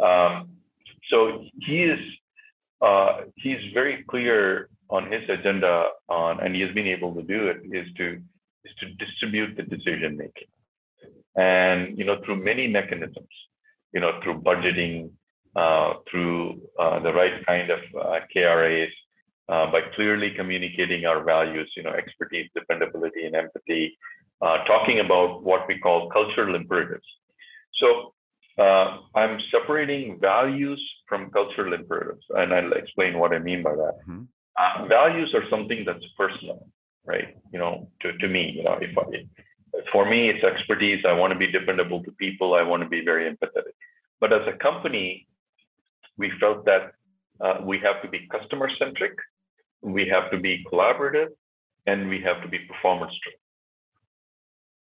[0.00, 0.50] Um,
[1.10, 1.98] so he is
[2.80, 7.48] uh, he's very clear on his agenda on, and he has been able to do
[7.48, 8.20] it, is to
[8.64, 10.48] is to distribute the decision making,
[11.36, 13.34] and you know through many mechanisms,
[13.92, 15.17] you know through budgeting, uh,
[16.10, 18.90] through uh, the right kind of uh, KRAs,
[19.48, 23.96] uh, by clearly communicating our values, you know expertise, dependability, and empathy,
[24.42, 27.06] uh, talking about what we call cultural imperatives.
[27.80, 28.12] So
[28.58, 33.96] uh, I'm separating values from cultural imperatives, and I'll explain what I mean by that.
[34.08, 34.24] Mm-hmm.
[34.58, 36.66] Uh, values are something that's personal,
[37.06, 37.36] right?
[37.52, 39.04] You know, to, to me, you know, if I,
[39.92, 41.04] for me, it's expertise.
[41.06, 42.54] I want to be dependable to people.
[42.54, 43.76] I want to be very empathetic.
[44.20, 45.28] But as a company,
[46.18, 46.92] we felt that
[47.40, 49.16] uh, we have to be customer centric,
[49.80, 51.28] we have to be collaborative,
[51.86, 53.40] and we have to be performance driven.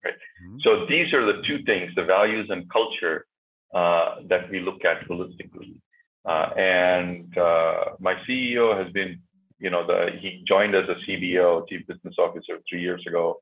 [0.06, 0.14] Right.
[0.14, 0.58] Mm-hmm.
[0.64, 3.26] So these are the two things: the values and culture
[3.74, 5.76] uh, that we look at holistically.
[6.26, 9.20] Uh, and uh, my CEO has been,
[9.60, 13.42] you know, the he joined as a CBO, Chief Business Officer, three years ago,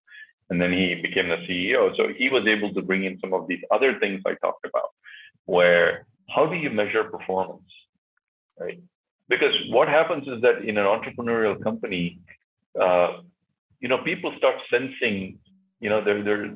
[0.50, 1.96] and then he became the CEO.
[1.98, 4.90] So he was able to bring in some of these other things I talked about,
[5.46, 7.70] where how do you measure performance,
[8.60, 8.80] right?
[9.30, 12.20] Because what happens is that in an entrepreneurial company,
[12.80, 13.22] uh,
[13.80, 15.40] you know, people start sensing
[15.82, 16.48] you know, they're, they're,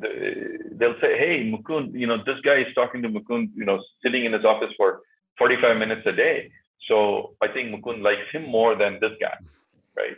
[0.72, 4.24] they'll say, hey, Mukund, you know, this guy is talking to Mukund, you know, sitting
[4.24, 5.02] in his office for
[5.40, 6.52] 45 minutes a day.
[6.88, 9.36] So I think Mukund likes him more than this guy,
[9.98, 10.18] right?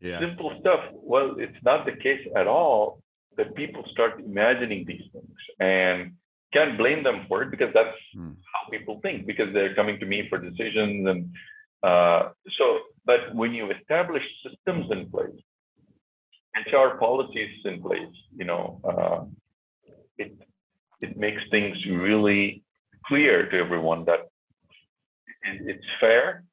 [0.00, 0.20] Yeah.
[0.20, 0.84] Simple stuff.
[0.92, 3.02] Well, it's not the case at all
[3.36, 6.12] that people start imagining these things and
[6.52, 8.32] can't blame them for it because that's hmm.
[8.52, 11.30] how people think because they're coming to me for decisions and
[11.82, 15.40] uh, so but when you establish systems in place
[16.56, 19.24] HR policies in place, you know, uh,
[20.16, 20.32] it
[21.00, 22.62] it makes things really
[23.06, 24.20] clear to everyone that
[25.42, 26.44] it's fair.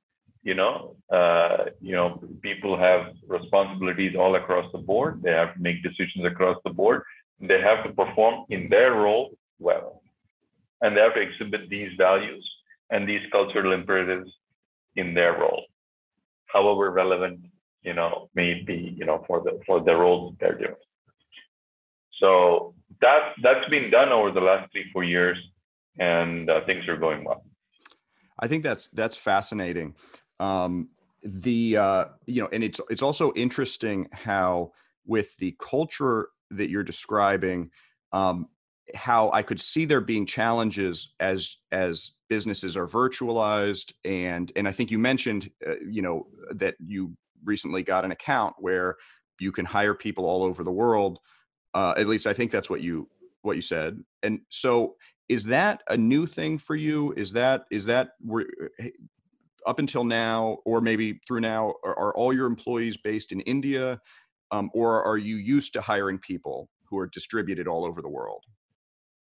[0.44, 5.22] You know, uh, you know, people have responsibilities all across the board.
[5.24, 7.04] They have to make decisions across the board.
[7.40, 10.02] They have to perform in their role well,
[10.82, 12.48] and they have to exhibit these values
[12.90, 14.30] and these cultural imperatives
[14.96, 15.64] in their role,
[16.48, 17.40] however relevant
[17.84, 20.76] you know, may be, you know, for the for the roles they're doing.
[22.20, 25.38] So that's that's been done over the last three four years,
[26.00, 27.46] and uh, things are going well.
[28.40, 29.96] I think that's that's fascinating.
[30.40, 30.90] Um,
[31.24, 34.72] the uh, you know, and it's it's also interesting how
[35.06, 37.70] with the culture that you're describing,
[38.14, 38.48] um,
[38.96, 44.72] how I could see there being challenges as as businesses are virtualized and and I
[44.72, 48.98] think you mentioned uh, you know that you recently got an account where
[49.40, 51.20] you can hire people all over the world.
[51.74, 53.10] Uh, at least I think that's what you
[53.42, 54.02] what you said.
[54.22, 54.96] And so,
[55.30, 57.14] is that a new thing for you?
[57.18, 58.46] Is that is that where
[59.66, 64.00] up until now, or maybe through now, are, are all your employees based in India,
[64.52, 68.44] um, or are you used to hiring people who are distributed all over the world?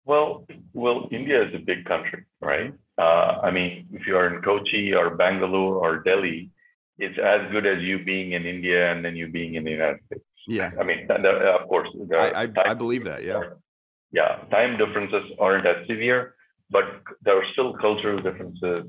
[0.07, 2.73] Well, well, India is a big country, right?
[2.97, 6.49] Uh, I mean, if you are in Kochi or Bangalore or Delhi,
[6.97, 9.99] it's as good as you being in India and then you being in the United
[10.05, 10.23] States.
[10.47, 10.71] Yeah.
[10.79, 11.89] I mean, of course.
[12.13, 13.25] I, I, I, believe that.
[13.25, 13.41] Yeah.
[14.13, 14.37] yeah.
[14.49, 16.35] Time differences aren't as severe,
[16.69, 16.85] but
[17.23, 18.85] there are still cultural differences.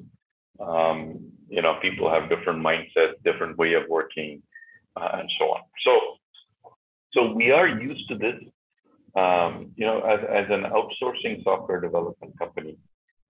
[0.61, 4.41] Um, you know, people have different mindsets, different way of working,
[4.97, 5.63] uh, and so on.
[5.85, 5.93] So,
[7.13, 8.37] so we are used to this.
[9.19, 12.77] Um, you know, as, as an outsourcing software development company,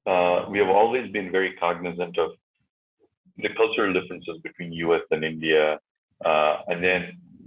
[0.06, 2.30] uh, we have always been very cognizant of
[3.36, 5.78] the cultural differences between US and India,
[6.24, 7.00] uh, and then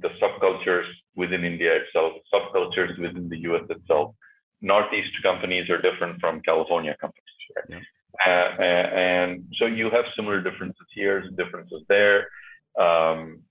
[0.04, 4.16] the subcultures within India itself, subcultures within the US itself.
[4.62, 7.66] Northeast companies are different from California companies, right?
[7.70, 7.80] Yeah.
[8.26, 8.50] Uh,
[8.96, 12.28] and so you have similar differences here, differences there.
[12.80, 13.42] Um,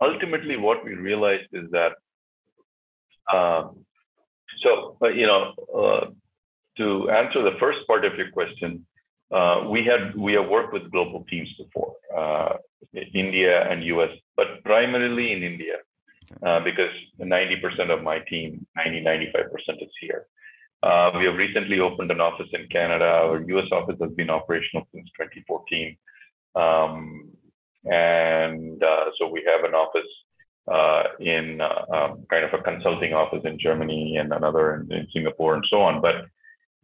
[0.00, 1.92] ultimately, what we realized is that,
[3.32, 3.84] um,
[4.64, 6.06] so, uh, you know, uh,
[6.78, 8.84] to answer the first part of your question,
[9.30, 12.56] uh, we had we have worked with global teams before, uh,
[13.14, 15.76] India and US, but primarily in India,
[16.42, 20.26] uh, because 90% of my team, 90 95% is here.
[20.82, 23.06] Uh, we have recently opened an office in Canada.
[23.06, 25.96] Our US office has been operational since 2014,
[26.54, 27.30] um,
[27.84, 28.82] and
[29.18, 30.12] so we have an office
[31.20, 35.64] in um, kind of a consulting office in Germany and another in, in Singapore and
[35.68, 36.26] so on, but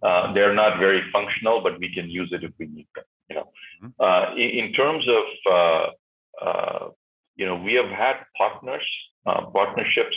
[0.03, 3.05] uh, they're not very functional, but we can use it if we need them.
[3.29, 3.53] You know,
[3.85, 3.89] mm-hmm.
[4.01, 6.89] uh, in, in, terms of uh, uh,
[7.37, 8.87] you know, we have had partners,
[9.27, 10.17] uh, partnerships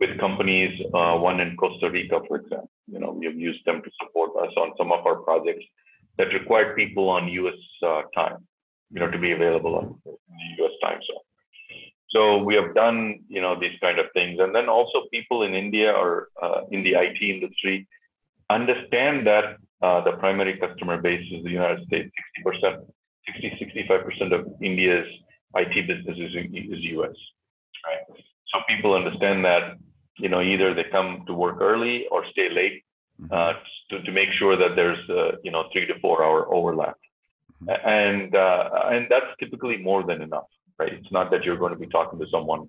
[0.00, 0.80] with companies.
[0.92, 2.70] one in Costa Rica, for example.
[2.88, 5.64] You know, we have used them to support us on some of our projects
[6.18, 7.54] that required people on U.S.
[8.14, 8.46] time.
[8.90, 10.12] You know, to be available on the
[10.58, 10.72] U.S.
[10.82, 11.21] time zone.
[12.14, 15.54] So we have done, you know, these kind of things, and then also people in
[15.54, 16.28] India or
[16.70, 17.86] in the IT industry
[18.50, 22.10] understand that uh, the primary customer base is the United States.
[22.46, 22.86] 60%,
[23.26, 25.08] 60, 65% of India's
[25.54, 26.32] IT business is,
[26.74, 27.16] is US,
[27.86, 28.04] right?
[28.50, 29.78] So people understand that,
[30.18, 32.84] you know, either they come to work early or stay late
[33.20, 33.32] mm-hmm.
[33.32, 33.54] uh,
[33.90, 36.96] to, to make sure that there's a you know three to four hour overlap,
[37.62, 37.88] mm-hmm.
[37.88, 40.50] and uh, and that's typically more than enough,
[40.82, 40.92] right?
[40.92, 42.68] It's not that you're going to be talking to someone,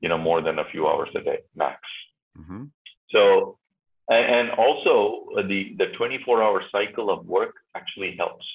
[0.00, 1.78] you know, more than a few hours a day max.
[2.38, 2.64] Mm-hmm.
[3.10, 3.58] So,
[4.08, 8.46] and also the the 24 hour cycle of work actually helps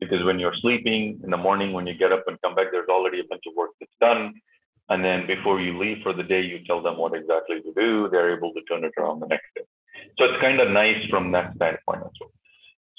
[0.00, 2.88] because when you're sleeping in the morning, when you get up and come back, there's
[2.88, 4.34] already a bunch of work that's done.
[4.90, 8.08] And then before you leave for the day, you tell them what exactly to do.
[8.10, 9.62] They're able to turn it around the next day.
[10.18, 12.32] So it's kind of nice from that standpoint as well.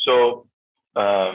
[0.08, 0.16] So
[1.01, 1.34] um,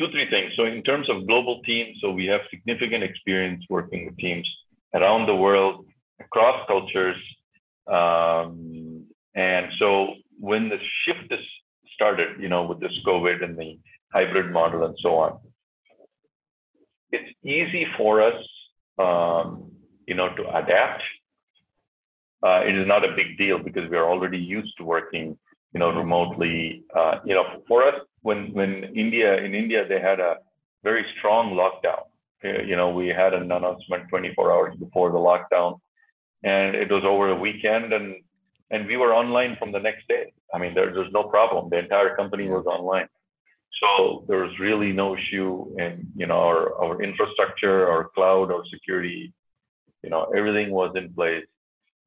[0.00, 0.52] two, three things.
[0.56, 4.48] So in terms of global teams, so we have significant experience working with teams
[4.94, 5.86] around the world,
[6.18, 7.16] across cultures.
[7.86, 11.44] Um, and so when the shift is
[11.94, 13.78] started, you know, with this COVID and the
[14.12, 15.38] hybrid model and so on,
[17.12, 18.42] it's easy for us,
[18.98, 19.70] um,
[20.06, 21.02] you know, to adapt
[22.42, 25.38] uh, it is not a big deal because we are already used to working,
[25.74, 26.84] you know, remotely.
[26.96, 30.36] Uh, you know, for us, when when India in India they had a
[30.82, 32.02] very strong lockdown.
[32.42, 35.78] Uh, you know, we had an announcement 24 hours before the lockdown,
[36.42, 38.16] and it was over a weekend, and
[38.70, 40.32] and we were online from the next day.
[40.54, 41.68] I mean, there, there's no problem.
[41.70, 43.08] The entire company was online.
[43.80, 48.64] So there was really no issue in you know our, our infrastructure, our cloud, our
[48.72, 49.32] security.
[50.02, 51.46] You know, everything was in place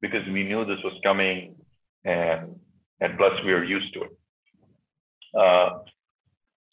[0.00, 1.54] because we knew this was coming
[2.04, 2.58] and
[3.00, 4.12] and plus we are used to it.
[5.38, 5.78] Uh,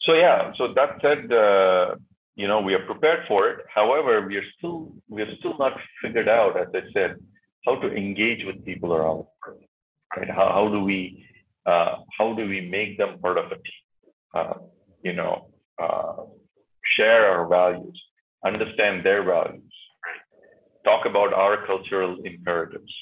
[0.04, 1.94] so yeah, so that said, uh,
[2.34, 3.58] you know, we are prepared for it.
[3.72, 7.16] However, we are still we are still not figured out, as I said,
[7.66, 9.24] how to engage with people around.
[10.16, 10.28] Right?
[10.28, 11.26] How, how do we
[11.66, 13.82] uh, how do we make them part of a team?
[14.34, 14.54] Uh,
[15.02, 15.50] you know,
[15.80, 16.24] uh,
[16.96, 18.00] share our values,
[18.44, 19.72] understand their values,
[20.84, 22.92] talk about our cultural imperatives,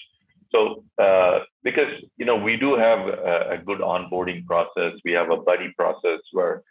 [0.52, 5.30] so uh, because you know we do have a, a, good onboarding process, we have
[5.30, 6.62] a buddy process where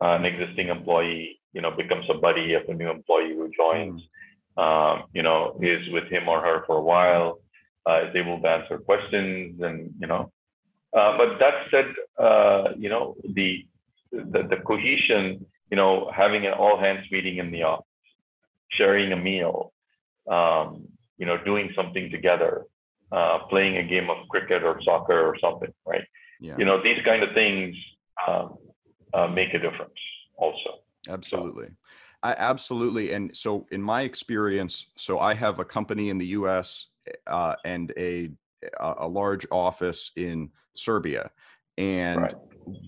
[0.00, 4.00] an existing employee you know becomes a buddy of a new employee who joins.
[4.02, 4.12] Mm.
[4.58, 7.40] Um, you know is with him or her for a while,
[7.86, 10.32] uh, is able to answer questions, and you know.
[10.96, 11.88] Uh, but that said,
[12.18, 13.66] uh, you know the,
[14.12, 17.84] the the cohesion, you know, having an all hands meeting in the office,
[18.70, 19.74] sharing a meal,
[20.30, 20.88] um,
[21.18, 22.64] you know, doing something together
[23.12, 26.04] uh, playing a game of cricket or soccer or something, right?
[26.40, 26.56] Yeah.
[26.58, 27.76] You know, these kind of things
[28.26, 28.56] um,
[29.14, 29.98] uh, make a difference
[30.36, 30.80] also.
[31.08, 31.66] Absolutely.
[31.66, 31.72] So.
[32.22, 33.12] I, absolutely.
[33.12, 36.86] And so, in my experience, so I have a company in the US
[37.26, 38.30] uh, and a,
[38.80, 41.30] a large office in Serbia.
[41.78, 42.34] And right.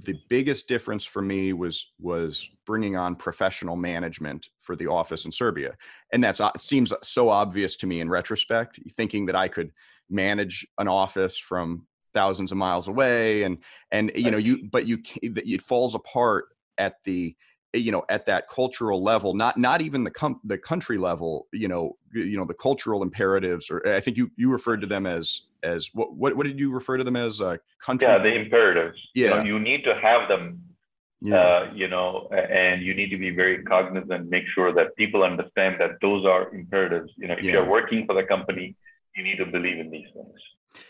[0.05, 5.33] the biggest difference for me was was bringing on professional management for the office in
[5.33, 5.77] Serbia,
[6.13, 8.81] and that's uh, seems so obvious to me in retrospect.
[8.97, 9.73] Thinking that I could
[10.09, 11.87] manage an office from
[12.19, 13.59] thousands of miles away and
[13.93, 16.47] and you know you but you it falls apart
[16.77, 17.37] at the
[17.73, 21.69] you know at that cultural level not not even the com- the country level you
[21.69, 25.43] know you know the cultural imperatives or i think you you referred to them as
[25.63, 28.99] as what what, what did you refer to them as uh country yeah the imperatives
[29.15, 30.61] yeah you, know, you need to have them
[31.21, 31.37] yeah.
[31.37, 35.77] Uh, you know and you need to be very cognizant make sure that people understand
[35.81, 37.53] that those are imperatives you know if yeah.
[37.53, 38.77] you're working for the company
[39.15, 40.41] you need to believe in these things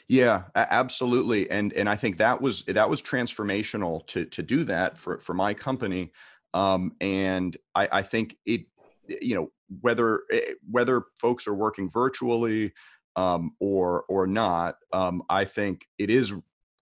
[0.08, 4.98] yeah absolutely and and i think that was that was transformational to to do that
[4.98, 6.12] for for my company
[6.54, 8.62] um and i i think it
[9.08, 9.50] you know
[9.80, 12.72] whether eh, whether folks are working virtually
[13.16, 16.32] um or or not um i think it is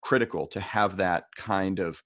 [0.02, 2.02] critical to have that kind of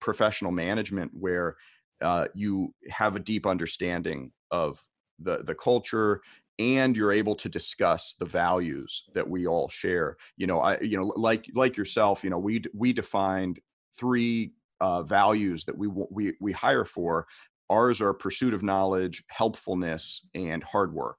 [0.00, 1.56] professional management where
[2.02, 4.80] uh, you have a deep understanding of
[5.20, 6.20] the the culture
[6.58, 10.16] and you're able to discuss the values that we all share.
[10.36, 13.60] You know i you know like like yourself you know we we defined
[13.98, 17.26] three uh, values that we we we hire for.
[17.70, 21.18] Ours are pursuit of knowledge helpfulness and hard work.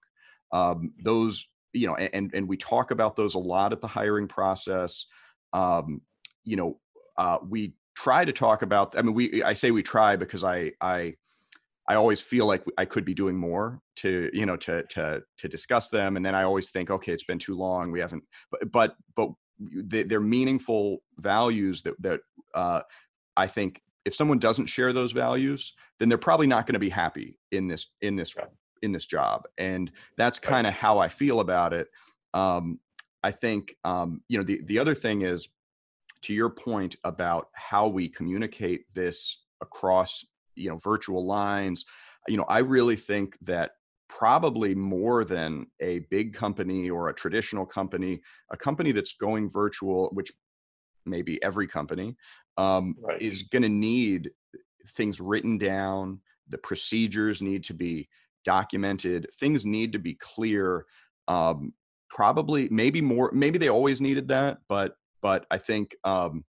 [0.51, 4.27] Um, those you know and and we talk about those a lot at the hiring
[4.27, 5.05] process.
[5.53, 6.01] Um,
[6.43, 6.79] you know
[7.17, 10.71] uh, we try to talk about i mean we i say we try because i
[10.81, 11.13] i
[11.87, 15.47] I always feel like I could be doing more to you know to to to
[15.47, 17.91] discuss them, and then I always think, okay, it's been too long.
[17.91, 19.29] We haven't, but but but
[19.59, 22.21] they're meaningful values that that
[22.53, 22.81] uh,
[23.37, 26.89] I think if someone doesn't share those values, then they're probably not going to be
[26.89, 28.35] happy in this in this
[28.81, 31.87] in this job, and that's kind of how I feel about it.
[32.33, 32.79] Um,
[33.23, 35.49] I think um, you know the the other thing is
[36.23, 40.25] to your point about how we communicate this across
[40.55, 41.85] you know virtual lines
[42.27, 43.71] you know i really think that
[44.07, 50.09] probably more than a big company or a traditional company a company that's going virtual
[50.13, 50.31] which
[51.05, 52.15] maybe every company
[52.57, 53.21] um, right.
[53.21, 54.31] is going to need
[54.89, 56.19] things written down.
[56.49, 58.07] The procedures need to be
[58.43, 59.27] documented.
[59.39, 60.85] Things need to be clear.
[61.27, 61.73] Um,
[62.09, 63.31] probably, maybe more.
[63.33, 66.45] Maybe they always needed that, but but I think um,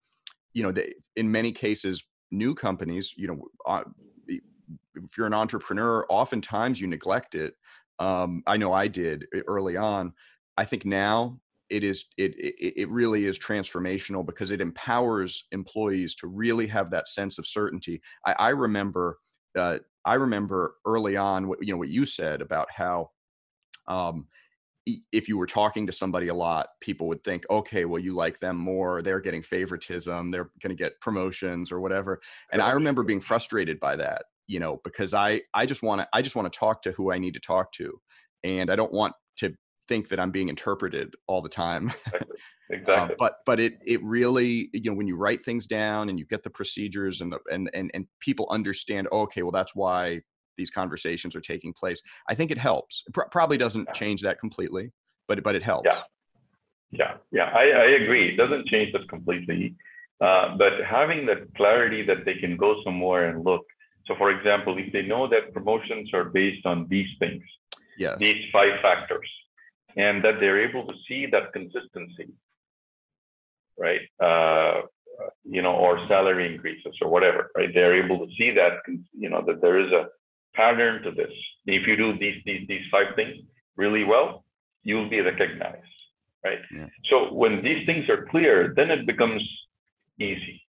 [0.54, 3.84] you know, they, in many cases, new companies, you know, uh,
[4.28, 7.56] if you're an entrepreneur, oftentimes you neglect it.
[8.00, 10.14] Um, I know I did early on.
[10.58, 16.16] I think now it is it, it it really is transformational because it empowers employees
[16.16, 18.02] to really have that sense of certainty.
[18.26, 19.18] I, I remember
[19.58, 23.10] uh, I remember early on what you know what you said about how
[23.88, 24.28] um,
[25.12, 28.40] if you were talking to somebody a lot, people would think, okay, well, you like
[28.40, 29.02] them more.
[29.02, 30.32] They're getting favoritism.
[30.32, 32.22] They're going to get promotions or whatever.
[32.52, 36.08] And I remember being frustrated by that, you know, because I I just want to
[36.14, 38.00] I just want to talk to who I need to talk to,
[38.44, 39.56] and I don't want to
[39.88, 41.92] think that I'm being interpreted all the time.
[42.70, 42.94] Exactly.
[42.96, 46.26] um, but but it it really you know when you write things down and you
[46.26, 49.08] get the procedures and the and and and people understand.
[49.12, 50.22] Oh, okay, well that's why
[50.58, 52.02] these conversations are taking place.
[52.30, 53.04] I think it helps.
[53.08, 54.92] It pr- probably doesn't change that completely,
[55.28, 55.90] but but it helps.
[55.92, 56.02] Yeah,
[56.92, 57.50] yeah, yeah.
[57.54, 58.34] I, I agree.
[58.34, 59.76] It doesn't change that completely,
[60.22, 63.66] uh, but having that clarity that they can go somewhere and look.
[64.08, 67.44] So, for example, if they know that promotions are based on these things,
[67.98, 68.20] yes.
[68.20, 69.28] these five factors,
[69.98, 72.30] and that they're able to see that consistency,
[73.78, 74.02] right?
[74.20, 74.82] Uh,
[75.44, 77.74] you know, or salary increases or whatever, right?
[77.74, 78.80] They're able to see that,
[79.18, 80.08] you know, that there is a
[80.56, 81.32] pattern to this.
[81.66, 83.36] If you do these these these five things
[83.76, 84.44] really well,
[84.84, 85.98] you'll be recognized,
[86.44, 86.60] right?
[86.74, 86.88] Yeah.
[87.10, 89.44] So when these things are clear, then it becomes
[90.20, 90.62] easy.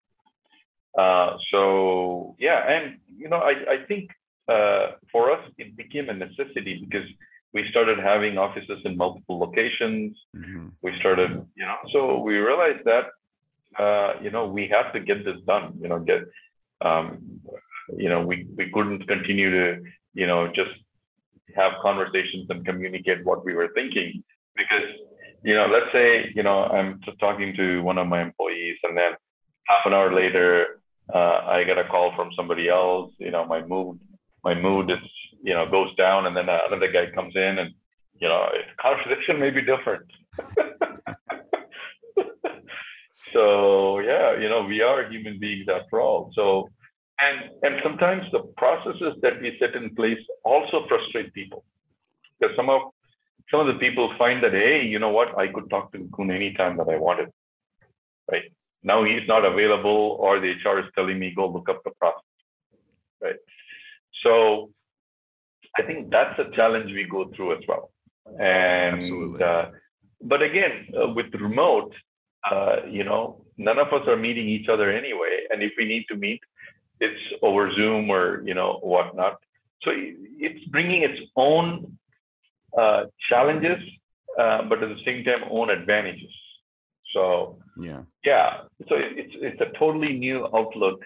[0.97, 4.11] Uh, so yeah, and you know, I I think
[4.49, 7.09] uh, for us it became a necessity because
[7.53, 10.16] we started having offices in multiple locations.
[10.34, 10.68] Mm-hmm.
[10.82, 13.07] We started, you know, so we realized that
[13.78, 15.78] uh, you know we have to get this done.
[15.80, 16.22] You know, get
[16.80, 17.41] um,
[17.97, 19.82] you know we we couldn't continue to
[20.14, 20.70] you know just
[21.55, 24.22] have conversations and communicate what we were thinking.
[24.57, 24.89] Because
[25.43, 29.12] you know let's say you know i'm talking to one of my employees and then
[29.66, 30.80] half an hour later
[31.14, 33.99] uh, i get a call from somebody else you know my mood
[34.43, 35.05] my mood is
[35.43, 37.70] you know goes down and then another guy comes in and
[38.20, 38.49] you know
[38.80, 40.07] conversation may be different.
[43.34, 46.30] So yeah you know we are human beings after all.
[46.39, 46.70] So
[47.21, 51.64] and, and sometimes the processes that we set in place also frustrate people.
[52.39, 52.83] Because some of
[53.51, 56.35] some of the people find that, hey, you know what, I could talk to Mukund
[56.35, 57.31] anytime that I wanted.
[58.31, 58.51] Right.
[58.83, 62.23] Now he's not available, or the HR is telling me, go look up the process.
[63.23, 63.37] Right.
[64.25, 64.71] So
[65.79, 67.91] I think that's a challenge we go through as well.
[68.41, 69.67] And uh,
[70.23, 71.93] but again, uh, with remote,
[72.51, 75.45] uh, you know, none of us are meeting each other anyway.
[75.51, 76.41] And if we need to meet,
[77.01, 79.38] it's over Zoom or you know whatnot.
[79.82, 81.99] So it's bringing its own
[82.76, 83.78] uh, challenges,
[84.38, 86.32] uh, but at the same time, own advantages.
[87.14, 88.62] So yeah, yeah.
[88.88, 91.03] So it's it's a totally new outlook,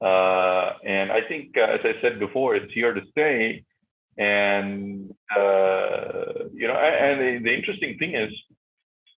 [0.00, 3.64] uh, and I think, uh, as I said before, it's here to stay.
[4.16, 8.32] And uh, you know, and the, the interesting thing is,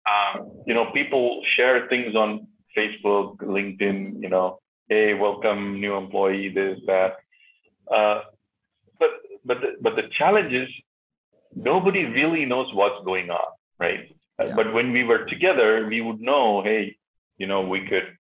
[0.08, 2.46] um, you know, people share things on
[2.76, 7.16] Facebook, LinkedIn, you know, hey, welcome, new employee, this, that.
[7.92, 8.20] Uh,
[8.98, 9.10] but
[9.44, 10.68] but the, but the challenge is
[11.54, 14.14] nobody really knows what's going on, right?
[14.38, 14.52] Yeah.
[14.54, 16.96] But when we were together, we would know, hey,
[17.38, 18.16] you know, we could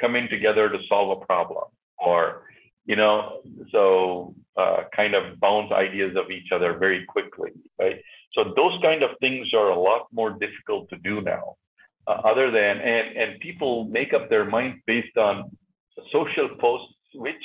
[0.00, 1.64] come in together to solve a problem,
[1.98, 2.48] or
[2.84, 8.02] you know, so uh, kind of bounce ideas of each other very quickly, right?
[8.34, 11.56] So those kind of things are a lot more difficult to do now.
[12.06, 15.56] Uh, other than and and people make up their mind based on
[16.12, 17.44] social posts which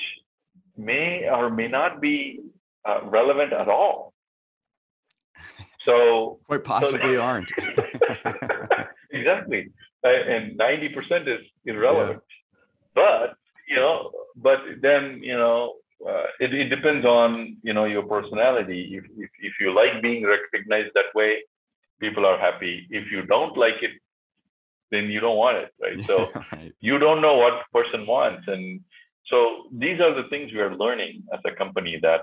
[0.77, 2.39] may or may not be
[2.85, 4.13] uh, relevant at all.
[5.79, 7.51] So quite possibly so, aren't.
[9.11, 9.71] exactly,
[10.03, 12.21] and ninety percent is irrelevant.
[12.27, 12.61] Yeah.
[12.95, 13.35] But
[13.69, 15.75] you know, but then you know,
[16.05, 18.97] uh, it, it depends on you know your personality.
[18.97, 21.43] If, if if you like being recognized that way,
[21.99, 22.87] people are happy.
[22.89, 23.91] If you don't like it,
[24.91, 26.05] then you don't want it, right?
[26.05, 26.73] So right.
[26.79, 28.47] you don't know what person wants.
[28.47, 28.81] And
[29.25, 32.21] so these are the things we are learning as a company that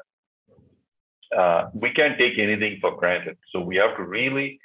[1.37, 3.37] uh, we can't take anything for granted.
[3.53, 4.61] So we have to really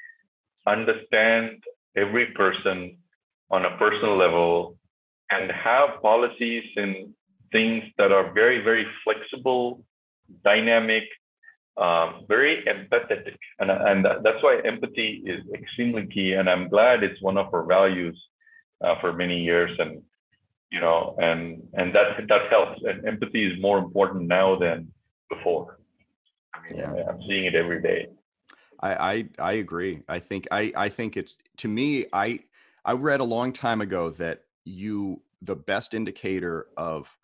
[0.68, 1.64] understand
[1.96, 2.98] every person
[3.52, 4.78] on a personal level
[5.32, 7.14] and have policies and
[7.52, 9.84] things that are very, very flexible,
[10.44, 11.04] dynamic,
[11.80, 16.34] um, very empathetic, and and that's why empathy is extremely key.
[16.34, 18.20] And I'm glad it's one of our values
[18.84, 19.72] uh, for many years.
[19.80, 20.02] And
[20.72, 22.82] you know, and and that that helps.
[22.84, 24.92] And empathy is more important now than
[25.30, 25.80] before.
[26.54, 27.04] I mean, yeah.
[27.10, 28.08] I'm seeing it every day.
[28.82, 30.04] I, I I agree.
[30.08, 32.06] I think I I think it's to me.
[32.12, 32.40] I
[32.84, 37.18] I read a long time ago that you the best indicator of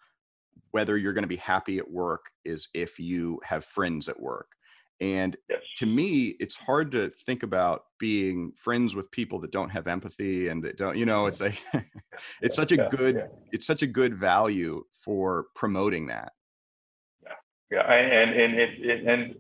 [0.76, 4.52] whether you're going to be happy at work is if you have friends at work.
[5.00, 5.62] And yes.
[5.78, 10.50] to me, it's hard to think about being friends with people that don't have empathy
[10.50, 11.58] and that don't, you know, it's like
[12.42, 13.28] it's such a good, yeah.
[13.54, 16.34] it's such a good value for promoting that.
[17.24, 17.38] Yeah,
[17.72, 19.36] yeah, and and it, it and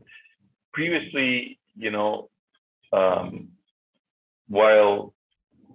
[0.71, 2.29] previously, you know,
[2.93, 3.49] um,
[4.47, 5.13] while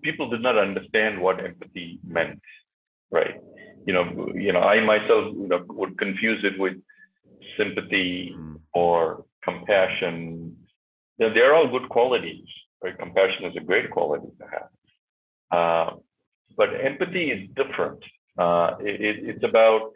[0.02, 2.40] people did not understand what empathy meant,
[3.11, 3.36] right?
[3.86, 6.76] You know, you know, I myself you know, would confuse it with
[7.56, 8.60] sympathy mm.
[8.74, 10.56] or compassion.
[11.18, 12.46] They're, they're all good qualities.
[12.82, 12.98] Right?
[12.98, 14.70] Compassion is a great quality to have.
[15.58, 15.96] Uh,
[16.56, 18.02] but empathy is different.
[18.38, 19.92] Uh, it, it's about,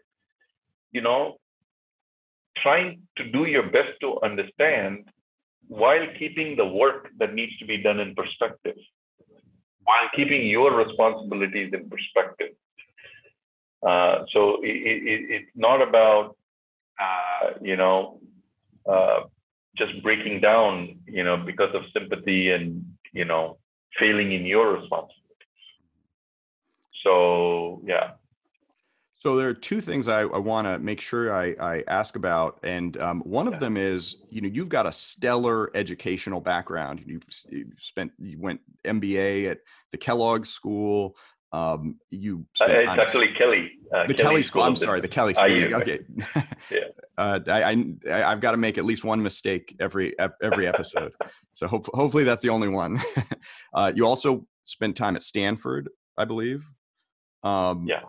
[0.93, 1.37] you know,
[2.63, 5.09] trying to do your best to understand
[5.69, 8.77] while keeping the work that needs to be done in perspective,
[9.85, 12.53] while keeping your responsibilities in perspective.
[13.87, 16.37] Uh, so it, it, it's not about,
[17.01, 18.21] uh, you know,
[18.91, 19.21] uh,
[19.77, 23.59] just breaking down, you know, because of sympathy and, you know,
[23.99, 25.21] failing in your responsibilities.
[27.03, 28.13] So, yeah.
[29.17, 32.59] So there are two things I, I want to make sure I, I, ask about,
[32.63, 37.03] and um, one of them is, you know, you've got a stellar educational background.
[37.07, 39.61] You've, you've spent, you went MBA at
[39.93, 41.17] the Kellogg School.
[41.55, 43.71] Um, you uh, it's actually Kelly.
[43.95, 44.63] Uh, the Kelley, Kelley School.
[44.63, 45.75] I'm sorry, the Kelley School.
[45.77, 46.01] Okay.
[46.73, 46.81] yeah.
[47.17, 51.13] Uh, I, I have got to make at least one mistake every every episode.
[51.53, 53.01] so hope, hopefully that's the only one.
[53.75, 56.69] uh, you also spent time at Stanford, I believe.
[57.45, 58.01] Um, yeah.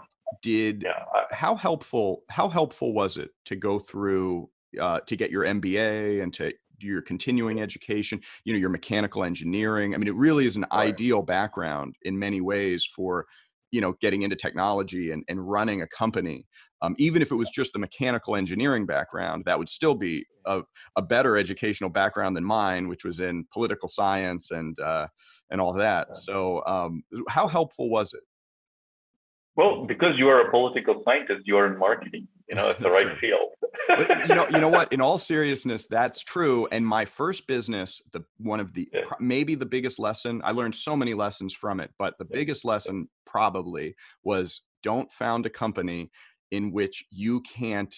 [0.41, 1.03] Did yeah.
[1.29, 4.49] how helpful how helpful was it to go through
[4.81, 6.51] uh, to get your MBA and to
[6.91, 8.21] your continuing education?
[8.43, 9.93] You know, your mechanical engineering.
[9.93, 10.87] I mean, it really is an right.
[10.87, 13.25] ideal background in many ways for
[13.71, 16.45] you know getting into technology and, and running a company
[16.81, 20.61] um, even if it was just the mechanical engineering background that would still be a,
[20.95, 25.07] a better educational background than mine which was in political science and uh,
[25.49, 28.21] and all that so um, how helpful was it
[29.55, 32.89] well because you are a political scientist you are in marketing you know it's the
[32.89, 33.49] right field.
[33.87, 34.91] But, you know you know what?
[34.93, 36.67] In all seriousness that's true.
[36.71, 39.01] And my first business the one of the yeah.
[39.19, 43.09] maybe the biggest lesson i learned so many lessons from it but the biggest lesson
[43.25, 46.09] probably was don't found a company
[46.51, 47.93] in which you can't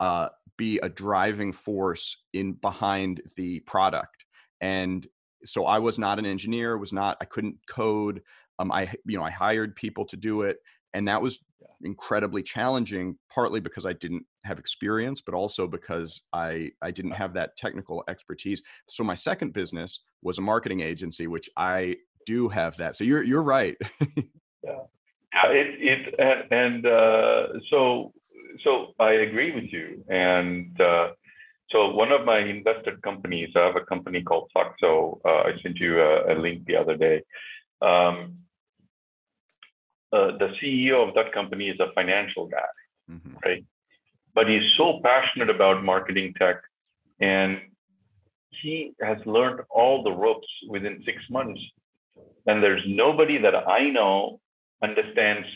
[0.00, 4.24] uh, be a driving force in behind the product.
[4.60, 5.06] And
[5.44, 8.20] so i was not an engineer was not i couldn't code.
[8.58, 10.58] Um, i you know i hired people to do it
[10.94, 11.44] and that was
[11.82, 17.32] incredibly challenging partly because i didn't have experience but also because i i didn't have
[17.34, 18.62] that technical expertise.
[18.88, 22.96] So my second business was a marketing agency which i do have that.
[22.96, 23.76] So you're you're right.
[24.62, 24.72] Yeah.
[24.72, 28.12] Yeah it it and, and uh, so
[28.64, 31.10] so i agree with you and uh,
[31.70, 35.20] so one of my invested companies i have a company called Foxo.
[35.24, 37.22] Uh, i sent you a, a, link the other day.
[37.80, 38.38] Um,
[40.12, 42.70] uh, the CEO of that company is a financial guy,
[43.10, 43.34] mm-hmm.
[43.44, 43.64] right?
[44.34, 46.56] But he's so passionate about marketing tech,
[47.20, 47.58] and
[48.50, 51.60] he has learned all the ropes within six months.
[52.46, 54.40] And there's nobody that I know
[54.82, 55.46] understands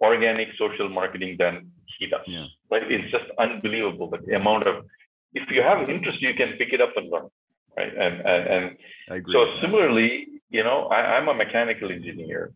[0.00, 2.20] organic social marketing than he does.
[2.26, 2.46] Yeah.
[2.70, 2.90] Right?
[2.90, 4.84] It's just unbelievable the amount of.
[5.32, 7.28] If you have interest, you can pick it up and learn,
[7.76, 7.92] right?
[7.96, 8.76] And and
[9.08, 12.52] and so similarly, you know, I, I'm a mechanical engineer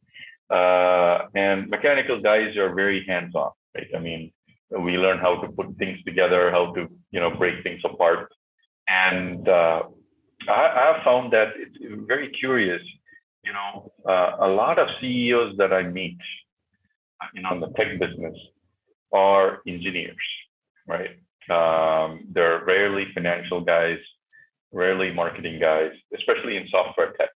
[0.50, 3.88] uh, and mechanical guys are very hands-on, right?
[3.94, 4.32] I mean,
[4.70, 8.32] we learn how to put things together, how to you know break things apart,
[8.88, 9.82] and uh,
[10.48, 11.76] I, have found that it's
[12.06, 12.82] very curious.
[13.44, 16.18] You know, uh, a lot of CEOs that I meet,
[17.42, 18.36] know, in the tech business,
[19.12, 20.16] are engineers,
[20.88, 21.10] right?
[21.50, 23.98] Um, they're rarely financial guys,
[24.72, 27.30] rarely marketing guys, especially in software tech.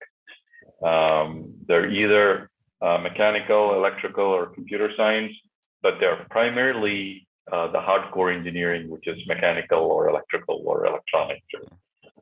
[0.88, 2.50] Um, they're either
[2.82, 5.34] uh, mechanical, electrical, or computer science,
[5.82, 11.46] but they're primarily uh, the hardcore engineering, which is mechanical or electrical or electronics,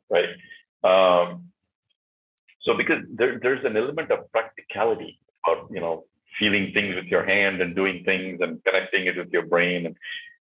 [0.08, 0.28] right?
[0.84, 1.50] Um,
[2.62, 6.04] so because there, there's an element of practicality about you know
[6.38, 9.96] feeling things with your hand and doing things and connecting it with your brain, and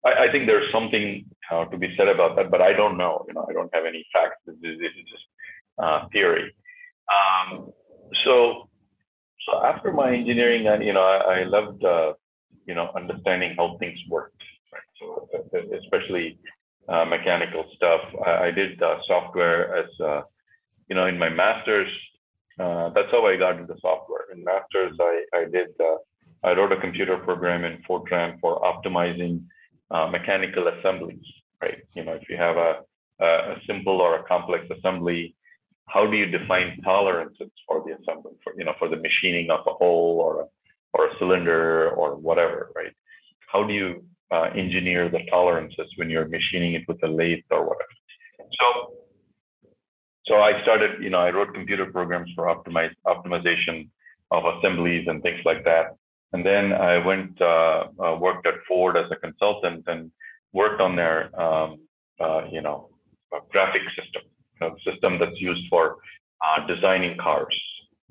[0.05, 3.25] I, I think there's something uh, to be said about that, but I don't know.
[3.27, 4.37] You know, I don't have any facts.
[4.45, 5.23] This is, this is just
[5.77, 6.53] uh, theory.
[7.11, 7.71] Um,
[8.23, 8.66] so
[9.47, 12.13] so after my engineering, you know, I, I loved uh,
[12.67, 14.83] you know, understanding how things worked, Right?
[14.99, 15.27] So
[15.81, 16.37] especially
[16.89, 18.01] uh, mechanical stuff.
[18.25, 20.21] I, I did uh, software as, uh,
[20.89, 21.89] you know, in my master's.
[22.59, 24.25] Uh, that's how I got into software.
[24.33, 25.97] In master's, I, I did, uh,
[26.43, 29.43] I wrote a computer program in Fortran for optimizing
[30.11, 31.23] mechanical assemblies,
[31.61, 31.79] right?
[31.95, 32.81] You know, if you have a,
[33.21, 35.35] a simple or a complex assembly,
[35.87, 39.61] how do you define tolerances for the assembly, for, you know, for the machining of
[39.67, 40.45] a hole or a,
[40.93, 42.93] or a cylinder or whatever, right?
[43.51, 47.63] How do you uh, engineer the tolerances when you're machining it with a lathe or
[47.63, 47.89] whatever.
[48.59, 48.93] So,
[50.25, 53.89] so I started, you know, I wrote computer programs for optimize optimization
[54.31, 55.95] of assemblies and things like that.
[56.33, 60.11] And then I went uh, uh, worked at Ford as a consultant and
[60.51, 61.79] worked on their, um,
[62.19, 62.89] uh, you know,
[63.49, 64.23] graphic system,
[64.61, 65.97] a system that's used for
[66.45, 67.55] uh, designing cars,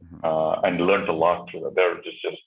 [0.03, 0.25] mm-hmm.
[0.25, 1.75] uh, and learned a lot through that.
[1.75, 2.39] They're just, just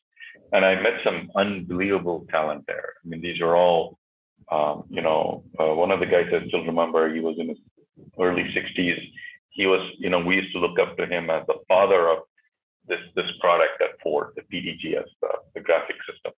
[0.52, 2.94] and I met some unbelievable talent there.
[3.04, 4.00] I mean, these are all,
[4.52, 7.58] um, you know, uh, one of the guys I still remember, he was in his
[8.20, 9.00] early 60s.
[9.50, 12.20] He was, you know, we used to look up to him as the father of
[12.88, 16.34] this this product at Ford, the PDGS, the, the graphic system.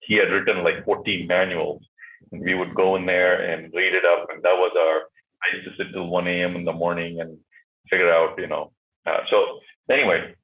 [0.00, 1.82] He had written like 14 manuals,
[2.30, 5.02] and we would go in there and read it up, and that was our.
[5.42, 6.56] I used to sit till 1 a.m.
[6.56, 7.38] in the morning and
[7.90, 8.72] figure out, you know.
[9.06, 9.60] Uh, so
[9.90, 10.34] anyway,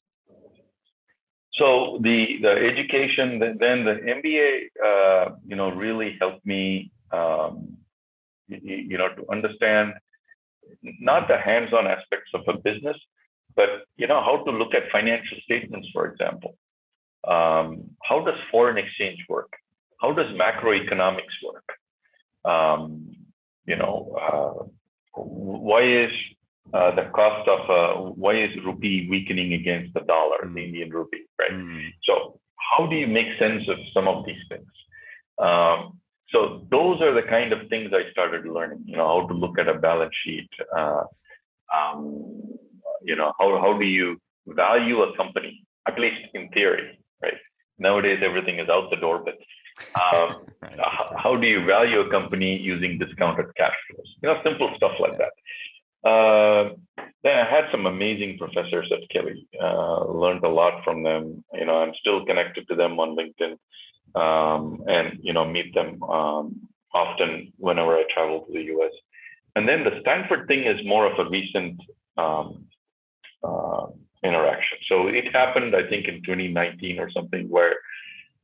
[1.55, 4.51] so the the education then the MBA
[4.89, 7.77] uh, you know really helped me um,
[8.49, 9.93] you, you, know to understand
[10.83, 12.97] not the hands-on aspects of a business
[13.55, 16.57] but you know how to look at financial statements for example
[17.29, 19.53] um, how does foreign exchange work
[20.01, 21.69] how does macroeconomics work
[22.45, 23.15] um,
[23.67, 24.65] you know uh,
[25.15, 26.11] why is
[26.73, 30.55] uh, the cost of uh, why is rupee weakening against the dollar, mm.
[30.55, 31.53] the Indian rupee, right?
[31.53, 31.91] Mm.
[32.05, 34.73] So how do you make sense of some of these things?
[35.39, 35.99] Um,
[36.31, 38.85] so those are the kind of things I started learning.
[38.87, 40.49] You know how to look at a balance sheet.
[40.75, 41.05] Uh,
[41.77, 42.57] um,
[43.03, 45.65] you know how how do you value a company?
[45.87, 47.35] At least in theory, right?
[47.79, 49.35] Nowadays everything is out the door, but
[50.01, 50.47] um,
[50.79, 54.17] how, how, do you value a company using discounted cash flows?
[54.23, 55.33] You know, simple stuff like that.
[56.09, 56.75] Uh,
[57.23, 59.47] then I had some amazing professors at Kelley.
[59.61, 61.45] Uh, learned a lot from them.
[61.55, 63.57] You know, I'm still connected to them on LinkedIn,
[64.21, 68.93] um, and you know, meet them um, often whenever I travel to the U.S.
[69.55, 71.81] And then the Stanford thing is more of a recent
[72.17, 72.67] um,
[73.45, 73.87] uh,
[74.25, 74.79] interaction.
[74.89, 77.77] So it happened, I think, in 2019 or something, where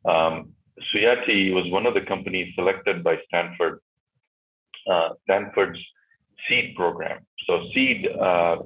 [0.05, 0.53] um,
[0.93, 3.81] Suyati was one of the companies selected by Stanford.
[4.89, 5.79] Uh, Stanford's
[6.49, 7.21] seed program.
[7.47, 8.59] So seed, uh,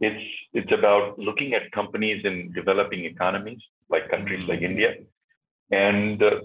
[0.00, 3.60] it's it's about looking at companies in developing economies
[3.90, 4.50] like countries mm-hmm.
[4.50, 4.94] like India,
[5.70, 6.40] and uh,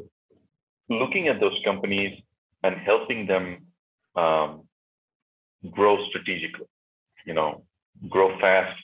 [0.90, 2.20] looking at those companies
[2.64, 3.66] and helping them
[4.16, 4.64] um,
[5.72, 6.68] grow strategically.
[7.26, 7.64] You know,
[8.10, 8.80] grow fast.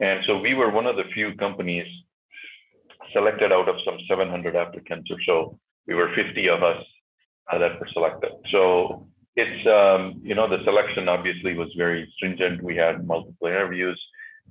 [0.00, 1.86] And so we were one of the few companies
[3.12, 5.58] selected out of some 700 applicants or so.
[5.86, 6.84] We were 50 of us
[7.50, 8.32] uh, that were selected.
[8.50, 12.62] So it's um, you know the selection obviously was very stringent.
[12.62, 14.00] We had multiple interviews.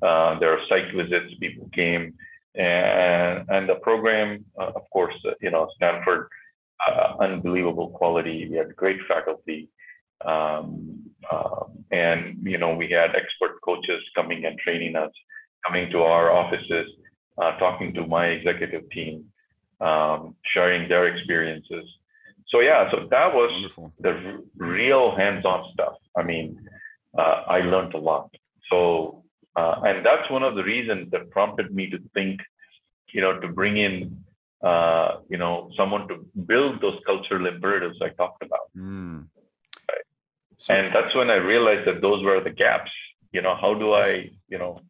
[0.02, 1.34] Uh, there are site visits.
[1.40, 2.14] People came,
[2.56, 6.28] and and the program, uh, of course, uh, you know Stanford,
[6.88, 8.48] uh, unbelievable quality.
[8.50, 9.70] We had great faculty,
[10.26, 15.12] um, um, and you know we had expert coaches coming and training us,
[15.66, 16.88] coming to our offices,
[17.38, 19.26] uh, talking to my executive team,
[19.82, 21.86] um, sharing their experiences
[22.50, 23.94] so yeah, so that was Wonderful.
[24.00, 25.94] the real hands-on stuff.
[26.18, 26.68] I mean,
[27.18, 28.34] uh, I learned a lot.
[28.72, 29.24] So,
[29.56, 32.42] uh, and that's one of the reasons that prompted me to think,
[33.14, 34.24] you know, to bring in,
[34.64, 38.72] uh, you know, someone to build those cultural imperatives I talked about.
[38.76, 39.28] Mm.
[39.88, 40.06] Right.
[40.58, 42.92] So, and that's when I realized that those were the gaps.
[43.32, 44.82] You know, how do I, you know,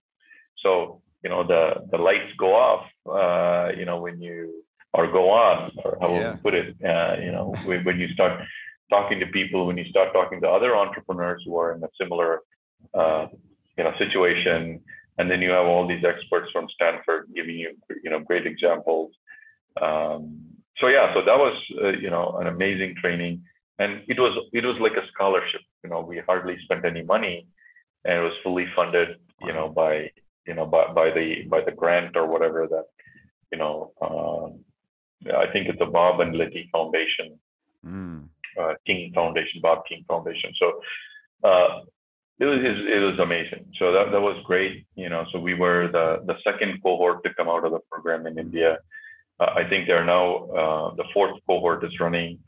[0.63, 2.85] so you know the the lights go off.
[3.05, 4.63] Uh, you know, when you
[4.93, 6.35] or go on, or how yeah.
[6.41, 6.75] put it.
[6.83, 8.41] Uh, you know, when, when, you start
[8.89, 12.39] talking to people, when you start talking to other entrepreneurs who are in a similar,
[12.93, 13.27] uh,
[13.77, 14.81] you know, situation,
[15.17, 19.11] and then you have all these experts from Stanford giving you, you know, great examples.
[19.79, 20.41] Um,
[20.79, 23.43] so yeah, so that was, uh, you know, an amazing training,
[23.77, 25.61] and it was it was like a scholarship.
[25.83, 27.47] You know, we hardly spent any money,
[28.05, 29.17] and it was fully funded.
[29.41, 30.11] You know, by
[30.47, 32.85] you know by, by the by the grant or whatever that
[33.51, 34.65] you know um,
[35.28, 37.38] I think it's a Bob and Letty Foundation,
[37.86, 38.24] mm.
[38.59, 40.53] uh, King Foundation, Bob King Foundation.
[40.57, 40.82] So
[41.43, 41.82] uh,
[42.39, 43.65] it was it was amazing.
[43.78, 44.86] So that that was great.
[44.95, 48.28] You know, so we were the the second cohort to come out of the program
[48.28, 48.78] in India.
[49.39, 52.39] uh, I think they're now uh, the fourth cohort is running,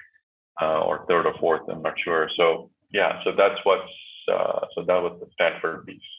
[0.61, 1.61] uh, or third or fourth.
[1.69, 2.29] I'm not sure.
[2.37, 3.91] So yeah, so that's what's
[4.31, 6.11] uh, so that was the Stanford piece.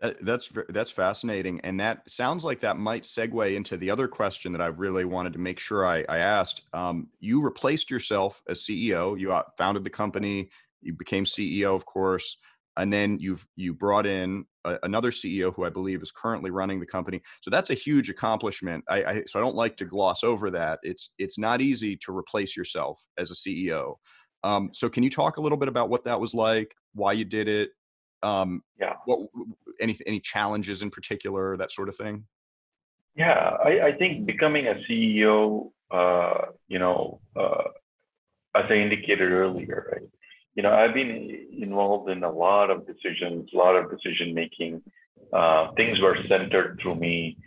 [0.00, 4.60] That's that's fascinating, and that sounds like that might segue into the other question that
[4.60, 6.62] I really wanted to make sure I, I asked.
[6.72, 9.18] Um, you replaced yourself as CEO.
[9.18, 10.50] You founded the company.
[10.82, 12.36] You became CEO, of course
[12.78, 16.80] and then you've you brought in a, another CEO who I believe is currently running
[16.80, 17.20] the company.
[17.42, 18.84] So that's a huge accomplishment.
[18.88, 20.78] I, I, so I don't like to gloss over that.
[20.82, 23.96] It's it's not easy to replace yourself as a CEO.
[24.44, 27.24] Um, so can you talk a little bit about what that was like, why you
[27.24, 27.70] did it?
[28.22, 28.94] Um, yeah.
[29.04, 29.28] What
[29.80, 32.26] any any challenges in particular, that sort of thing?
[33.16, 37.64] Yeah, I, I think becoming a CEO, uh, you know, uh,
[38.54, 40.08] as I indicated earlier, right?
[40.58, 44.82] you know, I've been involved in a lot of decisions, a lot of decision making.
[45.32, 47.38] Uh, things were centered through me.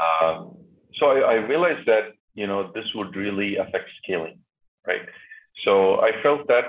[0.00, 0.56] Um,
[0.94, 4.38] so I, I, realized that, you know, this would really affect scaling,
[4.86, 5.00] right?
[5.64, 6.66] So I felt that,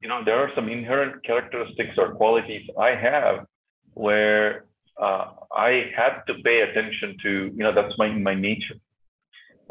[0.00, 3.46] you know, there are some inherent characteristics or qualities I have
[3.94, 4.64] where
[5.00, 8.76] uh, I had to pay attention to, you know, that's my, my nature,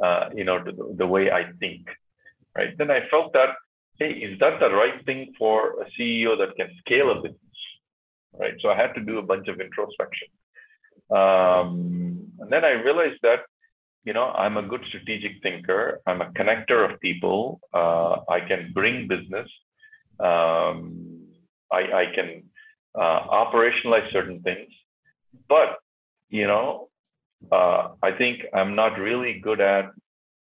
[0.04, 1.88] uh, you know, the, the way I think,
[2.56, 2.78] right?
[2.78, 3.56] Then I felt that
[4.00, 7.40] hey, is that the right thing for a CEO that can scale a business?
[8.40, 8.54] Right.
[8.62, 10.30] So I had to do a bunch of introspection.
[11.10, 13.40] Um, and then I realized that,
[14.06, 16.00] you know, I'm a good strategic thinker.
[16.08, 17.60] I'm a connector of people.
[17.74, 19.50] Uh, I can bring business.
[20.20, 21.28] Um,
[21.72, 22.44] I, I, can
[22.96, 24.70] uh, operationalize certain things.
[25.48, 25.78] But,
[26.30, 26.90] you know,
[27.52, 29.86] uh, I think I'm not really good at,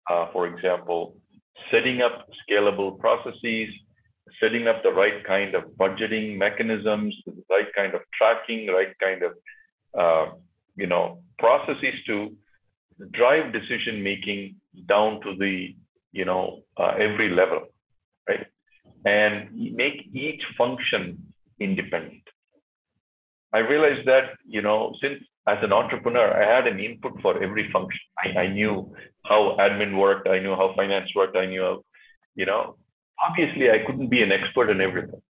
[0.10, 1.18] uh, for example,
[1.72, 3.70] setting up scalable processes,
[4.40, 9.24] setting up the right kind of budgeting mechanisms, the right kind of tracking, right kind
[9.24, 9.34] of
[9.98, 10.32] uh,
[10.76, 12.36] you know processes to
[13.12, 14.56] drive decision making
[14.88, 15.76] down to the
[16.12, 17.64] you know uh, every level,
[18.28, 18.48] right?
[19.06, 22.24] And make each function independent.
[23.54, 27.72] I realized that you know since as an entrepreneur, I had an input for every
[27.72, 28.02] function.
[28.24, 28.94] I, I knew
[29.26, 30.28] how admin worked.
[30.28, 31.38] I knew how finance worked.
[31.38, 31.84] I knew, how,
[32.36, 32.78] you know,
[33.28, 35.22] obviously I couldn't be an expert in everything,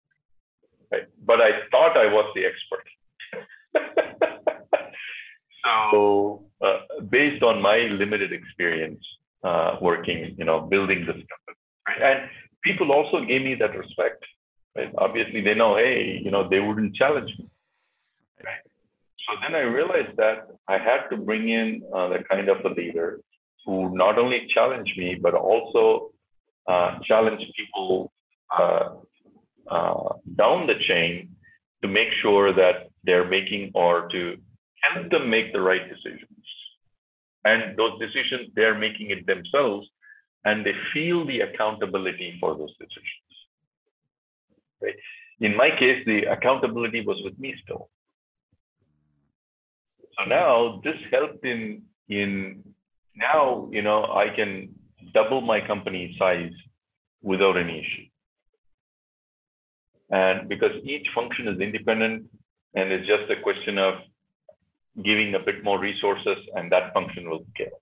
[0.92, 1.06] right?
[1.24, 2.84] But I thought I was the expert.
[5.92, 6.78] so, uh,
[7.10, 9.04] based on my limited experience
[9.42, 12.30] uh, working, you know, building this company, and
[12.64, 14.24] people also gave me that respect.
[14.76, 14.92] Right?
[14.98, 17.46] Obviously, they know, hey, you know, they wouldn't challenge me.
[18.44, 18.64] Right?
[19.24, 22.68] So then I realized that I had to bring in uh, the kind of a
[22.68, 23.20] leader
[23.64, 26.10] who not only challenge me, but also
[26.66, 28.12] uh, challenge people
[28.58, 28.90] uh,
[29.70, 31.30] uh, down the chain
[31.82, 34.36] to make sure that they're making or to
[34.82, 36.28] help them make the right decisions.
[37.44, 39.86] And those decisions, they're making it themselves
[40.44, 43.32] and they feel the accountability for those decisions.
[44.82, 44.94] Right?
[45.40, 47.88] In my case, the accountability was with me still.
[50.18, 52.62] So now this helped in in
[53.16, 54.74] now you know I can
[55.12, 56.52] double my company size
[57.22, 58.08] without any issue.
[60.10, 62.26] And because each function is independent
[62.74, 63.94] and it's just a question of
[65.02, 67.80] giving a bit more resources and that function will scale.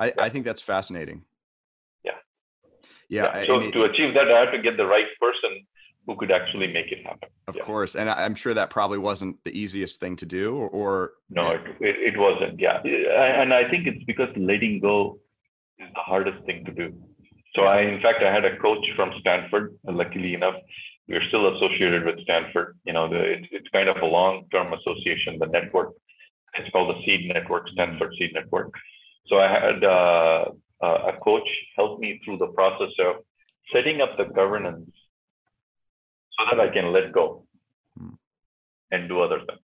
[0.00, 0.12] I, yeah.
[0.18, 1.22] I think that's fascinating.
[2.04, 2.12] Yeah.
[3.08, 3.38] Yeah.
[3.38, 3.46] yeah.
[3.46, 5.52] So to achieve that, I had to get the right person
[6.06, 7.28] who could actually make it happen.
[7.46, 7.64] Of yeah.
[7.64, 11.50] course, and I'm sure that probably wasn't the easiest thing to do, or, or no,
[11.50, 12.58] it, it, it wasn't.
[12.58, 12.80] Yeah,
[13.42, 15.20] and I think it's because letting go
[15.78, 16.94] is the hardest thing to do.
[17.54, 19.76] So I, in fact, I had a coach from Stanford.
[19.84, 20.54] Luckily enough,
[21.08, 22.78] we're still associated with Stanford.
[22.84, 25.38] You know, the, it, it's kind of a long-term association.
[25.38, 25.90] The network,
[26.54, 28.72] it's called the Seed Network, Stanford Seed Network.
[29.26, 30.44] So I had uh,
[30.82, 33.16] a coach help me through the process of
[33.72, 34.90] setting up the governance
[36.38, 37.44] so that I can let go
[37.96, 38.14] hmm.
[38.90, 39.60] and do other things.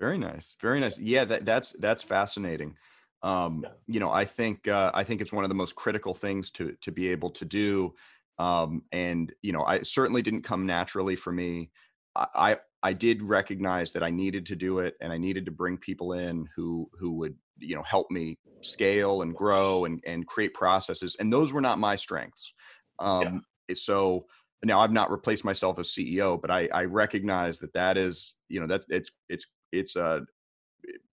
[0.00, 0.56] Very nice.
[0.60, 0.98] Very nice.
[0.98, 2.76] Yeah, that, that's that's fascinating.
[3.22, 6.50] Um, you know, I think uh, I think it's one of the most critical things
[6.52, 7.94] to to be able to do.
[8.38, 11.70] Um, and you know, I certainly didn't come naturally for me.
[12.16, 15.78] I, I did recognize that I needed to do it, and I needed to bring
[15.78, 20.54] people in who who would you know help me scale and grow and and create
[20.54, 21.16] processes.
[21.20, 22.52] And those were not my strengths.
[22.98, 23.74] Um, yeah.
[23.74, 24.26] So
[24.64, 28.60] now I've not replaced myself as CEO, but I, I recognize that that is, you
[28.60, 30.24] know, that it's, it's, it's a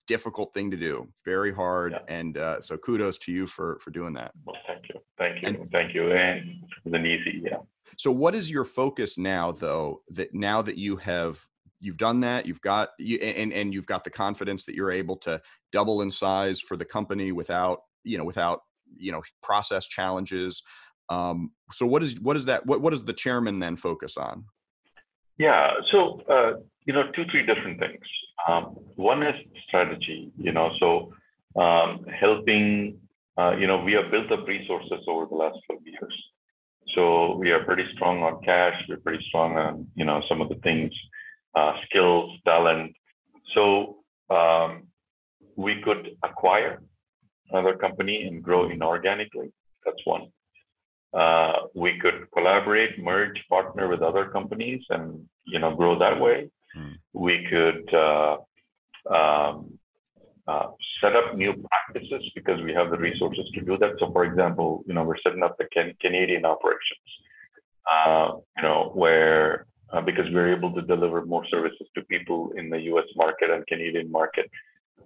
[0.07, 1.93] difficult thing to do, very hard.
[1.93, 2.15] Yeah.
[2.15, 4.32] And uh, so kudos to you for, for doing that.
[4.45, 4.99] Well, thank you.
[5.17, 5.47] Thank you.
[5.47, 6.11] And, thank you.
[6.11, 7.41] And it was easy.
[7.43, 7.57] Yeah.
[7.97, 11.43] So what is your focus now though, that now that you have
[11.80, 12.46] you've done that.
[12.46, 16.12] You've got you and and you've got the confidence that you're able to double in
[16.12, 18.62] size for the company without you know without
[18.98, 20.64] you know process challenges.
[21.10, 22.66] Um, so what is what is that?
[22.66, 24.46] What what does the chairman then focus on?
[25.38, 25.72] Yeah.
[25.92, 28.06] So uh, you know, two three different things.
[28.48, 29.36] Um, one is
[29.68, 30.32] strategy.
[30.38, 31.14] You know, so
[31.62, 33.00] um, helping.
[33.38, 36.14] Uh, you know, we have built up resources over the last 12 years.
[36.94, 38.76] So we are pretty strong on cash.
[38.90, 40.92] We're pretty strong on you know some of the things,
[41.56, 42.95] uh, skills, talent.
[43.54, 43.97] So
[44.30, 44.88] um,
[45.56, 46.82] we could acquire
[47.52, 49.52] another company and grow inorganically.
[49.86, 50.28] That's one.
[51.14, 56.50] Uh, we could collaborate, merge, partner with other companies, and you know grow that way.
[56.78, 56.93] Mm.
[57.14, 58.38] We could uh,
[59.10, 59.80] um,
[60.47, 60.68] uh,
[61.02, 63.91] set up new practices because we have the resources to do that.
[64.00, 67.10] So, for example, you know, we're setting up the can- Canadian operations,
[67.91, 72.70] uh, you know, where uh, because we're able to deliver more services to people in
[72.70, 73.06] the U.S.
[73.16, 74.50] market and Canadian market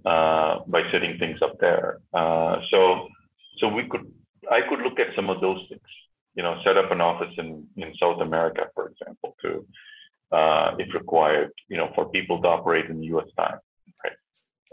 [0.05, 1.99] uh, by setting things up there.
[2.13, 3.07] Uh, so,
[3.59, 4.11] so we could,
[4.51, 5.81] I could look at some of those things,
[6.35, 9.65] you know, set up an office in in South America, for example, to
[10.79, 13.27] if required, you know, for people to operate in the U.S.
[13.37, 13.59] time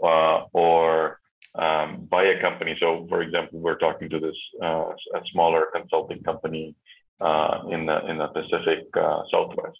[0.03, 1.19] uh, or
[1.55, 2.75] um, buy a company.
[2.79, 6.75] So, for example, we're talking to this uh, a smaller consulting company
[7.19, 9.79] uh, in the in the Pacific uh, Southwest.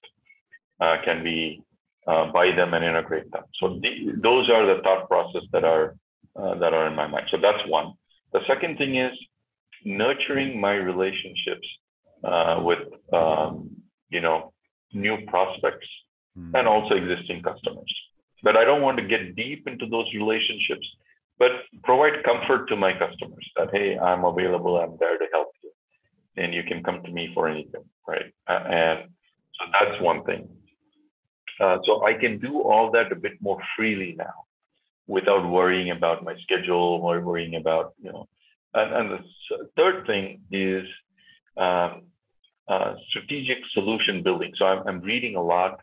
[0.81, 1.61] Uh, can we
[2.07, 3.43] uh, buy them and integrate them?
[3.59, 5.95] So the, those are the thought process that are
[6.35, 7.27] that are in my mind.
[7.29, 7.93] So that's one.
[8.31, 9.11] The second thing is
[9.83, 11.67] nurturing my relationships
[12.67, 13.69] with um,
[14.09, 14.53] you know
[14.93, 15.87] new prospects
[16.37, 16.51] mm.
[16.57, 17.93] and also existing customers
[18.43, 20.87] but I don't want to get deep into those relationships,
[21.37, 21.51] but
[21.83, 25.71] provide comfort to my customers that, hey, I'm available, I'm there to help you,
[26.37, 28.33] and you can come to me for anything, right?
[28.47, 29.09] Uh, and
[29.57, 30.47] so that's one thing.
[31.61, 34.45] Uh, so I can do all that a bit more freely now
[35.07, 38.27] without worrying about my schedule or worrying about, you know.
[38.73, 40.85] And, and the third thing is
[41.57, 42.03] um,
[42.67, 44.53] uh, strategic solution building.
[44.57, 45.81] So I'm, I'm reading a lot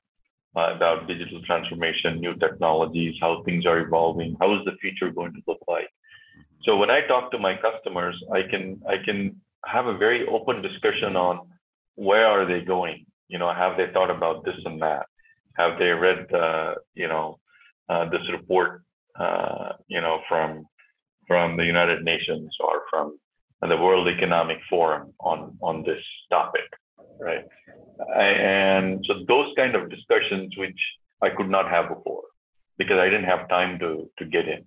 [0.57, 5.33] uh, about digital transformation, new technologies, how things are evolving, how is the future going
[5.35, 5.91] to look like.
[6.65, 10.63] So when I talk to my customers, I can I can have a very open
[10.63, 11.49] discussion on
[11.95, 13.07] where are they going.
[13.29, 15.07] You know, have they thought about this and that?
[15.59, 16.27] Have they read
[16.95, 17.39] you know
[17.89, 18.83] uh, this report
[19.19, 20.67] uh, you know from
[21.27, 23.19] from the United Nations or from
[23.61, 26.69] the World Economic Forum on on this topic,
[27.21, 27.45] right?
[28.15, 30.81] and so those kind of discussions which
[31.23, 32.25] i could not have before
[32.79, 34.65] because i didn't have time to to get in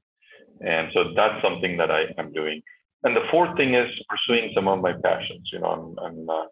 [0.65, 2.61] and so that's something that i am doing
[3.03, 6.45] and the fourth thing is pursuing some of my passions you know i'm i'm, uh,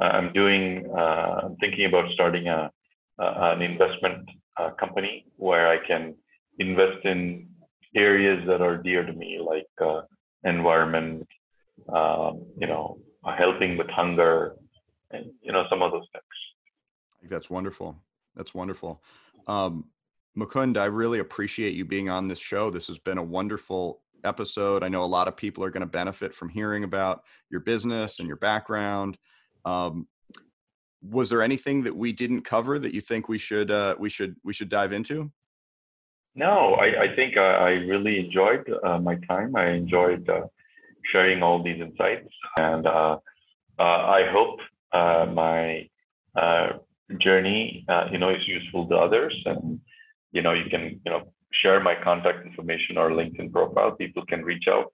[0.00, 2.70] I'm doing uh, i'm thinking about starting a
[3.18, 6.14] an investment uh, company where i can
[6.58, 7.48] invest in
[7.94, 10.02] areas that are dear to me like uh,
[10.44, 11.26] environment
[11.94, 12.98] um, you know
[13.36, 14.54] helping with hunger
[15.10, 17.30] and you know some of those things.
[17.30, 17.96] That's wonderful.
[18.36, 19.02] That's wonderful.
[19.46, 19.86] Um,
[20.38, 22.70] Mukund, I really appreciate you being on this show.
[22.70, 24.82] This has been a wonderful episode.
[24.82, 28.18] I know a lot of people are going to benefit from hearing about your business
[28.18, 29.16] and your background.
[29.64, 30.06] Um,
[31.02, 34.36] was there anything that we didn't cover that you think we should uh, we should
[34.44, 35.30] we should dive into?
[36.34, 39.56] No, I, I think I, I really enjoyed uh, my time.
[39.56, 40.42] I enjoyed uh,
[41.12, 42.28] sharing all these insights,
[42.58, 43.18] and uh,
[43.78, 44.58] uh, I hope
[44.92, 45.88] uh, my
[46.36, 46.72] uh,
[47.18, 49.34] journey, uh, you know, is useful to others.
[49.46, 49.80] And,
[50.32, 53.92] you know, you can, you know, share my contact information or LinkedIn profile.
[53.92, 54.92] People can reach out.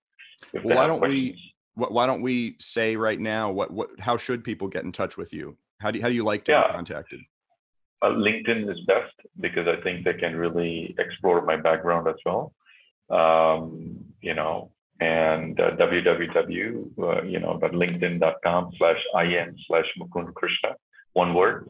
[0.52, 1.38] Well, why don't questions.
[1.76, 5.16] we, why don't we say right now, what, what, how should people get in touch
[5.16, 5.56] with you?
[5.82, 6.68] How do you, how do you like to yeah.
[6.68, 7.20] be contacted?
[8.02, 12.52] Uh, LinkedIn is best because I think they can really explore my background as well.
[13.10, 20.32] Um, you know, and uh, www, uh, you know, but linkedin.com slash in slash Mukund
[20.34, 20.70] Krishna,
[21.12, 21.68] one word.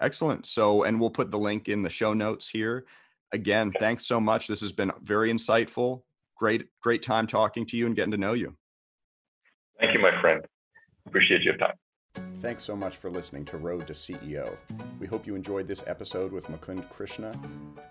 [0.00, 0.46] Excellent.
[0.46, 2.86] So, and we'll put the link in the show notes here.
[3.32, 4.46] Again, thanks so much.
[4.46, 6.02] This has been very insightful.
[6.36, 8.56] Great, great time talking to you and getting to know you.
[9.80, 10.44] Thank you, my friend.
[11.06, 11.74] Appreciate your time.
[12.40, 14.56] Thanks so much for listening to Road to CEO.
[15.00, 17.32] We hope you enjoyed this episode with Mukund Krishna,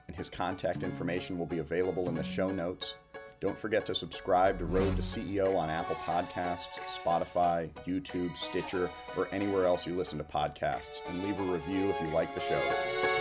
[0.07, 2.95] and his contact information will be available in the show notes.
[3.39, 9.27] Don't forget to subscribe to Road to CEO on Apple Podcasts, Spotify, YouTube, Stitcher, or
[9.31, 13.16] anywhere else you listen to podcasts, and leave a review if you like the show.